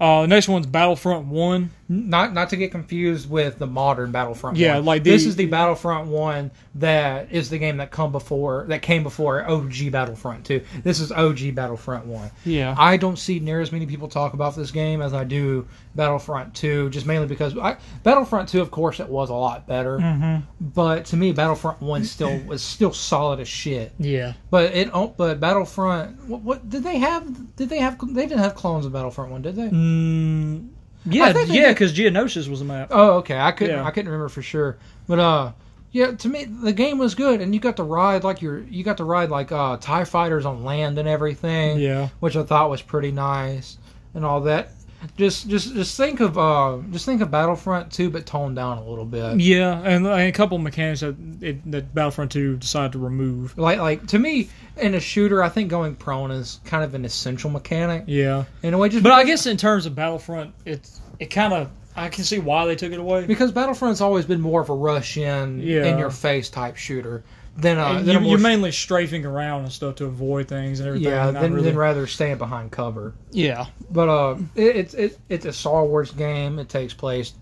[0.00, 1.70] Uh, the next one's Battlefront One.
[1.88, 4.56] Not not to get confused with the modern Battlefront.
[4.56, 4.84] Yeah, 1.
[4.84, 9.02] like this is the Battlefront one that is the game that come before that came
[9.04, 10.62] before OG Battlefront two.
[10.82, 12.30] This is OG Battlefront one.
[12.44, 15.66] Yeah, I don't see near as many people talk about this game as I do
[15.94, 19.98] Battlefront 2, just mainly because I, Battlefront 2, of course, it was a lot better.
[19.98, 20.42] Mhm.
[20.60, 23.92] But to me, Battlefront 1 still was still solid as shit.
[23.98, 24.34] yeah.
[24.50, 27.56] But it, oh, but Battlefront, what, what did they have?
[27.56, 27.98] Did they have?
[28.14, 29.68] They didn't have clones of Battlefront 1, did they?
[29.68, 30.68] Mm,
[31.06, 32.88] yeah, yeah, because Geonosis was a map.
[32.90, 33.38] Oh, okay.
[33.38, 33.76] I couldn't.
[33.76, 33.84] Yeah.
[33.84, 34.76] I couldn't remember for sure.
[35.08, 35.52] But uh,
[35.92, 38.82] Yeah, to me the game was good, and you got to ride like your you
[38.84, 42.08] got to ride like uh, Tie fighters on land and everything, Yeah.
[42.20, 43.78] which I thought was pretty nice
[44.14, 44.70] and all that.
[45.16, 48.84] Just just just think of uh just think of Battlefront 2, but toned down a
[48.88, 49.38] little bit.
[49.38, 53.56] Yeah, and, and a couple of mechanics that, it, that Battlefront 2 decided to remove.
[53.58, 57.04] Like like to me in a shooter, I think going prone is kind of an
[57.04, 58.44] essential mechanic Yeah.
[58.62, 58.88] in a way.
[58.88, 62.38] Just But I guess in terms of Battlefront, it's it kind of I can see
[62.38, 63.24] why they took it away.
[63.26, 65.84] because Battlefront's always been more of a rush in Yeah.
[65.86, 67.24] in your face type shooter
[67.56, 70.88] than uh you, a more you're mainly strafing around and stuff to avoid things and
[70.88, 71.08] everything.
[71.10, 73.14] yeah not than, really- than rather staying behind cover.
[73.30, 76.58] yeah, But uh, it, it's it, it's a Star Wars game.
[76.58, 77.32] It takes place.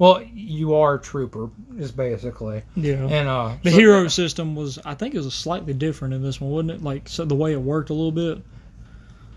[0.00, 2.94] Well, you are a trooper, is basically, yeah.
[3.06, 6.40] and uh, the so- hero system was, I think, it was slightly different in this
[6.40, 6.82] one, wasn't it?
[6.82, 8.42] Like so the way it worked a little bit.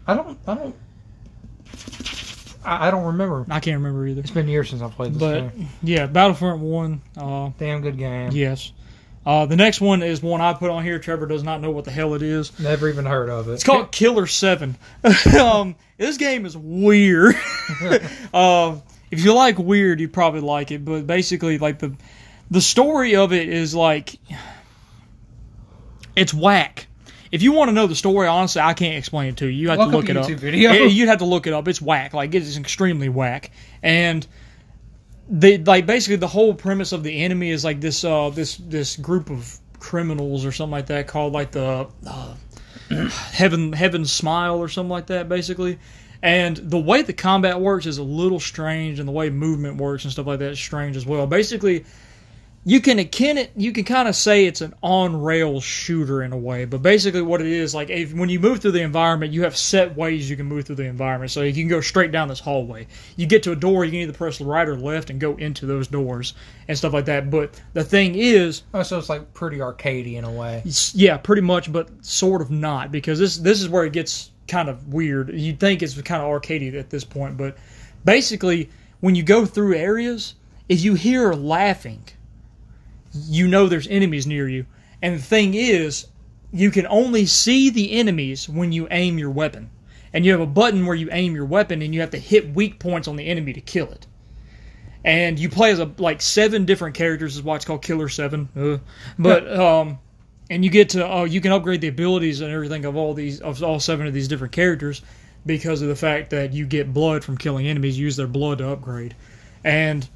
[0.07, 0.76] I don't, I don't,
[2.64, 3.45] I, I don't remember.
[3.49, 4.22] I can't remember either.
[4.22, 5.68] It's been years since I played this But game.
[5.84, 7.01] yeah, Battlefront One.
[7.18, 8.32] Uh, Damn good game.
[8.32, 8.72] yes.
[9.26, 10.97] Uh, the next one is one I put on here.
[10.97, 12.57] Trevor does not know what the hell it is.
[12.57, 13.53] Never even heard of it.
[13.53, 14.78] It's called Killer Seven.
[15.41, 17.36] um, this game is weird.
[18.34, 18.78] uh,
[19.14, 20.84] if you like weird, you probably like it.
[20.84, 21.95] But basically, like the
[22.49, 24.20] the story of it is like
[26.16, 26.88] it's whack.
[27.32, 29.51] If you want to know the story, honestly, I can't explain it to you.
[29.51, 30.30] You have Look to look it up.
[30.30, 30.72] Video.
[30.72, 31.68] Yeah, you'd have to look it up.
[31.68, 32.14] It's whack.
[32.14, 33.51] Like it is extremely whack.
[33.82, 34.26] And
[35.30, 38.97] they like basically the whole premise of the enemy is like this uh this this
[38.97, 42.36] group of criminals or something like that called like the uh,
[43.32, 45.80] heaven heaven smile or something like that basically
[46.24, 50.05] and the way the combat works is a little strange and the way movement works
[50.05, 51.28] and stuff like that is strange as well.
[51.28, 51.86] Basically
[52.65, 56.32] you can akin it you can kind of say it's an on rail shooter in
[56.32, 59.34] a way but basically what it is like if, when you move through the environment
[59.34, 61.30] you have set ways you can move through the environment.
[61.30, 62.88] So you can go straight down this hallway.
[63.17, 65.65] You get to a door you can either press right or left and go into
[65.65, 66.36] those doors
[66.67, 67.30] and stuff like that.
[67.30, 70.63] But the thing is Oh, so it's like pretty arcadey in a way.
[70.93, 74.69] Yeah, pretty much, but sort of not because this this is where it gets kind
[74.69, 75.29] of weird.
[75.33, 77.57] You'd think it's kind of arcadey at this point, but
[78.03, 78.69] basically,
[78.99, 80.35] when you go through areas,
[80.69, 82.03] if you hear laughing,
[83.13, 84.65] you know there's enemies near you.
[85.01, 86.07] And the thing is,
[86.51, 89.69] you can only see the enemies when you aim your weapon.
[90.13, 92.53] And you have a button where you aim your weapon and you have to hit
[92.53, 94.05] weak points on the enemy to kill it.
[95.03, 98.47] And you play as a like seven different characters is why it's called Killer Seven.
[98.55, 98.77] Uh,
[99.17, 99.99] but um
[100.53, 103.41] and you get to oh you can upgrade the abilities and everything of all these
[103.41, 105.01] of all seven of these different characters
[105.45, 107.97] because of the fact that you get blood from killing enemies.
[107.97, 109.15] You use their blood to upgrade.
[109.63, 110.07] And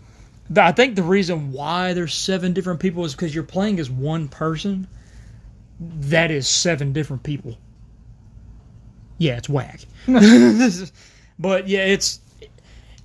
[0.48, 3.90] th- i think the reason why there's seven different people is because you're playing as
[3.90, 4.88] one person.
[5.80, 7.58] That is seven different people.
[9.18, 9.82] Yeah it's whack.
[11.40, 12.20] But yeah it's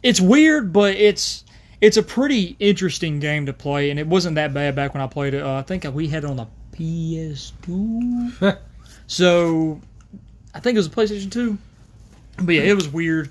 [0.02, 1.44] it's weird but it's
[1.82, 5.06] it's a pretty interesting game to play and it wasn't that bad back when i
[5.06, 5.42] played it.
[5.42, 8.58] Uh, i think we had it on the ps2
[9.06, 9.80] so
[10.54, 11.56] i think it was a playstation 2
[12.42, 13.30] but yeah it was weird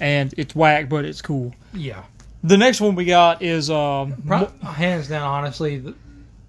[0.00, 2.02] and it's whack but it's cool Yeah.
[2.42, 5.94] the next one we got is um, Pro- hands down, honestly, the,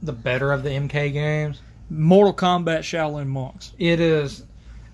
[0.01, 1.59] the better of the MK games.
[1.89, 4.43] mortal kombat shaolin monks It is.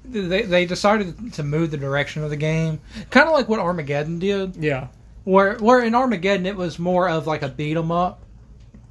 [0.09, 2.79] They, they decided to move the direction of the game,
[3.09, 4.55] kind of like what Armageddon did.
[4.55, 4.87] yeah
[5.25, 8.23] Where where in Armageddon it was more of like a beat 'em up,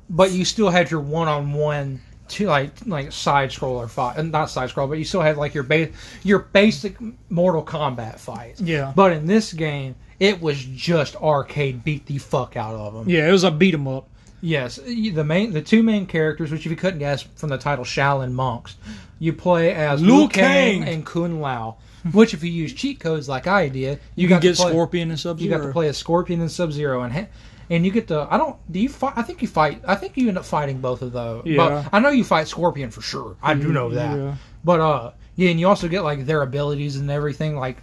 [0.08, 4.32] but you still had your one on one to like like side scroller fight, and
[4.32, 6.96] not side scroll, but you still had like your base your basic
[7.28, 8.60] Mortal Kombat fights.
[8.60, 8.92] Yeah.
[8.94, 13.08] But in this game, it was just arcade beat the fuck out of them.
[13.08, 14.08] yeah it was a beat 'em up
[14.42, 17.84] Yes, the main the two main characters, which if you couldn't guess from the title
[17.84, 18.76] Shaolin monks,
[19.18, 21.78] you play as Liu Liu Kang and Kung Lao.
[22.12, 25.10] Which, if you use cheat codes like I did, you, you, got get play, scorpion
[25.10, 27.26] and sub You got to play as Scorpion and Sub Zero, and ha-
[27.70, 28.26] and you get to.
[28.30, 28.56] I don't.
[28.70, 29.14] Do you fight?
[29.16, 29.82] I think you fight.
[29.86, 31.44] I think you end up fighting both of those.
[31.46, 31.56] Yeah.
[31.56, 33.36] But I know you fight Scorpion for sure.
[33.42, 34.16] I do know that.
[34.16, 34.36] yeah.
[34.64, 37.82] But uh, yeah, and you also get like their abilities and everything like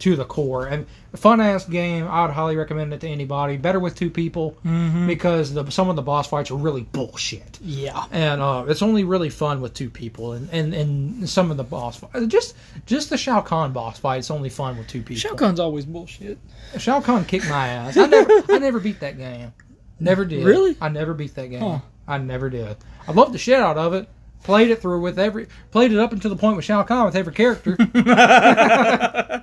[0.00, 0.66] to the core.
[0.66, 0.86] And
[1.16, 2.06] fun ass game.
[2.06, 3.56] I would highly recommend it to anybody.
[3.56, 5.06] Better with two people Mm-hmm.
[5.06, 7.58] because the some of the boss fights are really bullshit.
[7.60, 11.56] yeah And uh, it's only really fun with two people, and, and, and some of
[11.56, 12.54] the boss fights, just
[12.86, 15.16] just the Shao Kahn boss fight, it's only fun with two people.
[15.16, 16.38] Shao Kahn's always bullshit.
[16.78, 17.96] Shao Kahn kicked my ass.
[17.96, 19.52] I never, I never beat that game.
[20.00, 20.44] Never did.
[20.44, 20.76] Really?
[20.80, 21.60] I never beat that game.
[21.60, 21.78] Huh.
[22.06, 22.76] I never did.
[23.08, 24.08] I loved the shit out of it.
[24.44, 27.16] Played it through with every, played it up until the point with Shao Kahn with
[27.16, 27.76] every character.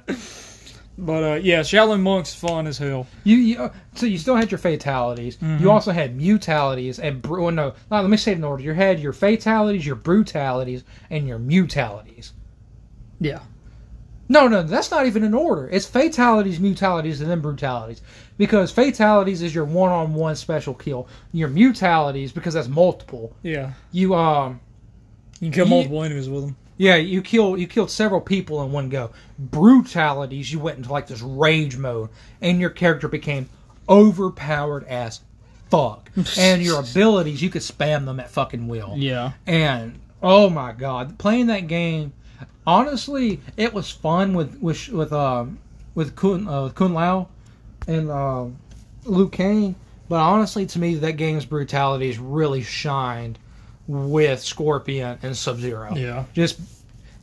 [0.98, 3.06] But uh, yeah, Shaolin Monk's fun as hell.
[3.26, 5.36] you, you, uh, so you still had your fatalities.
[5.38, 5.62] Mm-hmm.
[5.64, 8.02] You also had mutalities and bru- well, no, no.
[8.02, 8.64] Let me say it in order.
[8.64, 12.32] You had your fatalities, your brutalities, and your mutalities.
[13.20, 13.39] Yeah.
[14.28, 15.70] No, no, that's not even in order.
[15.70, 18.02] It's fatalities, mutalities, and then brutalities.
[18.38, 21.08] Because fatalities is your one-on-one special kill.
[21.32, 23.36] Your mutalities, because that's multiple.
[23.43, 24.60] Yeah, You um,
[25.39, 26.56] you can kill Ye- multiple enemies with them.
[26.78, 29.11] Yeah, you kill you killed several people in one go.
[29.39, 32.09] Brutalities, you went into like this rage mode,
[32.41, 33.49] and your character became
[33.88, 35.21] overpowered as
[35.69, 36.11] fuck.
[36.38, 38.93] and your abilities, you could spam them at fucking will.
[38.97, 42.13] Yeah, And oh my god, playing that game,
[42.67, 45.59] honestly, it was fun with with with um
[45.93, 47.30] with Kun uh, Kung Lao
[47.88, 48.45] and uh,
[49.05, 49.76] Liu Kang.
[50.07, 53.39] But honestly, to me, that game's brutalities really shined
[53.88, 55.94] with Scorpion and Sub Zero.
[55.96, 56.58] yeah, Just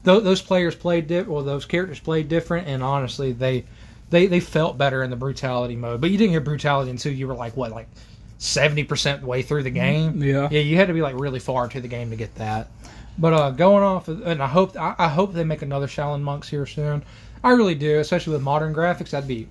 [0.05, 3.65] th- those players played di- well, those characters played different, and honestly, they
[4.11, 6.01] they they felt better in the brutality mode.
[6.01, 7.89] But you didn't get brutality until you were like what like
[8.39, 10.23] seventy percent way through the game.
[10.23, 10.49] yeah.
[10.51, 12.69] Yeah, you had to be like really far into the game to get that.
[13.19, 16.49] But uh, going off, and I hope I, I hope they make another Shaolin Monks
[16.49, 17.03] here soon.
[17.45, 19.11] I really do, especially with modern graphics.
[19.11, 19.49] That'd be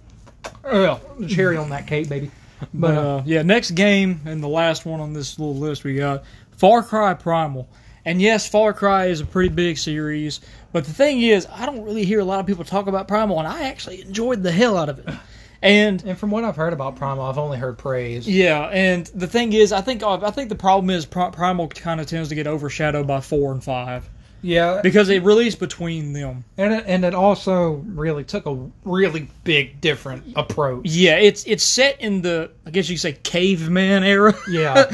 [0.64, 0.98] uh,
[1.28, 2.32] cherry on that cake, baby.
[2.62, 5.84] But But uh, uh, yeah, next game and the last one on this little list
[5.84, 6.24] we got
[6.62, 7.68] Far Cry Primal.
[8.06, 10.42] And yes, Far Cry is a pretty big series,
[10.72, 13.40] but the thing is, I don't really hear a lot of people talk about Primal,
[13.40, 15.10] and I actually enjoyed the hell out of it.
[15.64, 18.28] And and from what I've heard about Primal, I've only heard praise.
[18.28, 22.08] yeah, and the thing is, I think I think the problem is Primal kind of
[22.08, 24.10] tends to get overshadowed by four and five
[24.42, 26.46] Yeah, because it released between them.
[26.58, 30.88] and it, and it also really took a really big different approach.
[30.88, 34.34] Yeah, it's it's set in the I guess you could say caveman era.
[34.50, 34.92] Yeah,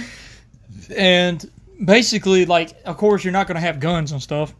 [0.97, 1.49] and
[1.83, 4.53] basically like of course you're not going to have guns and stuff.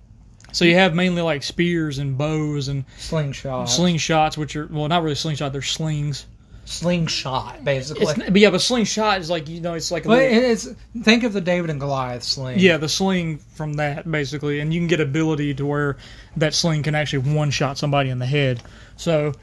[0.52, 3.78] So you have mainly like spears and bows and slingshots.
[3.78, 6.26] slingshots which are well not really slingshot they're slings.
[6.66, 8.04] Slingshot, basically.
[8.04, 10.68] it's, but yeah but slingshot is like you know it's like a But little, it's
[11.02, 12.60] think of the David and Goliath sling.
[12.60, 15.98] yeah the sling from that basically and you can get ability to where
[16.36, 18.62] that sling can actually one shot somebody in the head.
[18.98, 19.34] So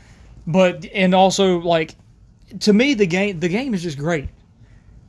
[0.47, 1.95] but and also like
[2.61, 4.29] to me the game the game is just great.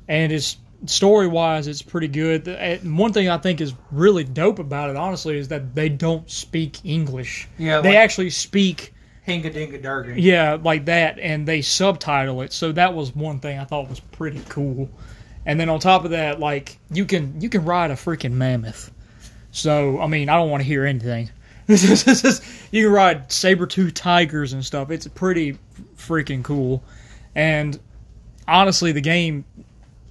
[0.07, 0.57] And it's
[0.87, 2.47] story wise it's pretty good.
[2.47, 5.89] And eh, one thing i think is really dope about it honestly is that they
[5.89, 7.47] don't speak english.
[7.57, 7.81] Yeah.
[7.81, 8.93] they like actually speak
[9.27, 10.17] Hinga Dinga Durgan.
[10.17, 12.53] yeah like that and they subtitle it.
[12.53, 14.89] So that was one thing i thought was pretty cool.
[15.45, 18.91] And then on top of that like you can you can ride a freaking mammoth.
[19.51, 21.29] So i mean i don't want to hear anything.
[22.71, 24.91] You can ride saber-tooth tigers and stuff.
[24.91, 25.57] It's pretty
[25.97, 26.83] freaking cool.
[27.33, 27.79] And
[28.47, 29.45] honestly the game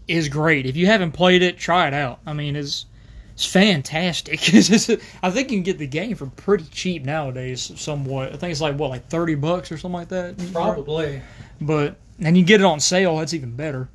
[0.07, 2.87] is great if you haven't played it try it out i mean it's
[3.35, 4.41] it's fantastic.
[5.23, 8.33] I think you can get the game for pretty cheap nowadays, somewhat.
[8.33, 10.53] I think it's like what, like thirty bucks or something like that.
[10.53, 11.21] Probably.
[11.61, 13.17] But and you get it on sale.
[13.17, 13.89] That's even better.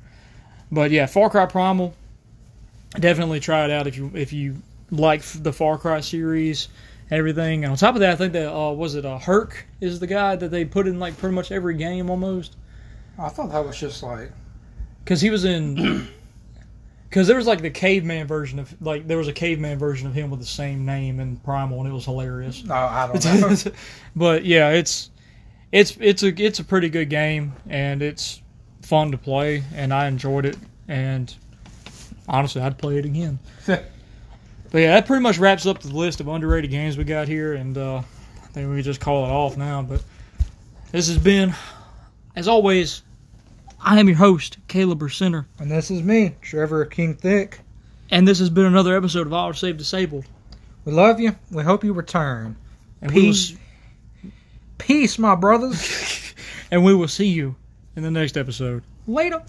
[0.70, 1.94] But yeah, Far Cry Primal.
[2.98, 4.56] Definitely try it out if you if you
[4.90, 6.68] like the Far Cry series
[7.08, 7.64] and everything.
[7.64, 10.06] And on top of that, I think that uh, was it uh, Hurk is the
[10.06, 12.56] guy that they put in like pretty much every game almost
[13.18, 14.32] I thought that was just like
[15.04, 16.08] because he was in.
[17.08, 20.14] Because there was like the caveman version of like there was a caveman version of
[20.14, 22.62] him with the same name in Primal and it was hilarious.
[22.64, 23.72] no, I don't know.
[24.14, 25.10] but yeah, it's
[25.72, 28.40] it's it's a it's a pretty good game and it's
[28.82, 31.34] fun to play and I enjoyed it and
[32.28, 33.40] honestly I'd play it again.
[33.66, 33.82] but
[34.72, 37.76] yeah, that pretty much wraps up the list of underrated games we got here and
[37.76, 39.82] uh, I think we can just call it off now.
[39.82, 40.02] But
[40.90, 41.54] this has been,
[42.34, 43.02] as always,
[43.82, 47.60] I am your host Caleb Center, and this is me, Trevor King Thick.
[48.10, 50.26] and this has been another episode of Auto Save Disabled.
[50.84, 51.34] We love you.
[51.50, 52.56] We hope you return.
[53.00, 53.56] And we will Peace.
[54.78, 56.34] Peace, my brothers.
[56.70, 57.56] and we will see you
[57.96, 58.82] in the next episode.
[59.06, 59.42] Later.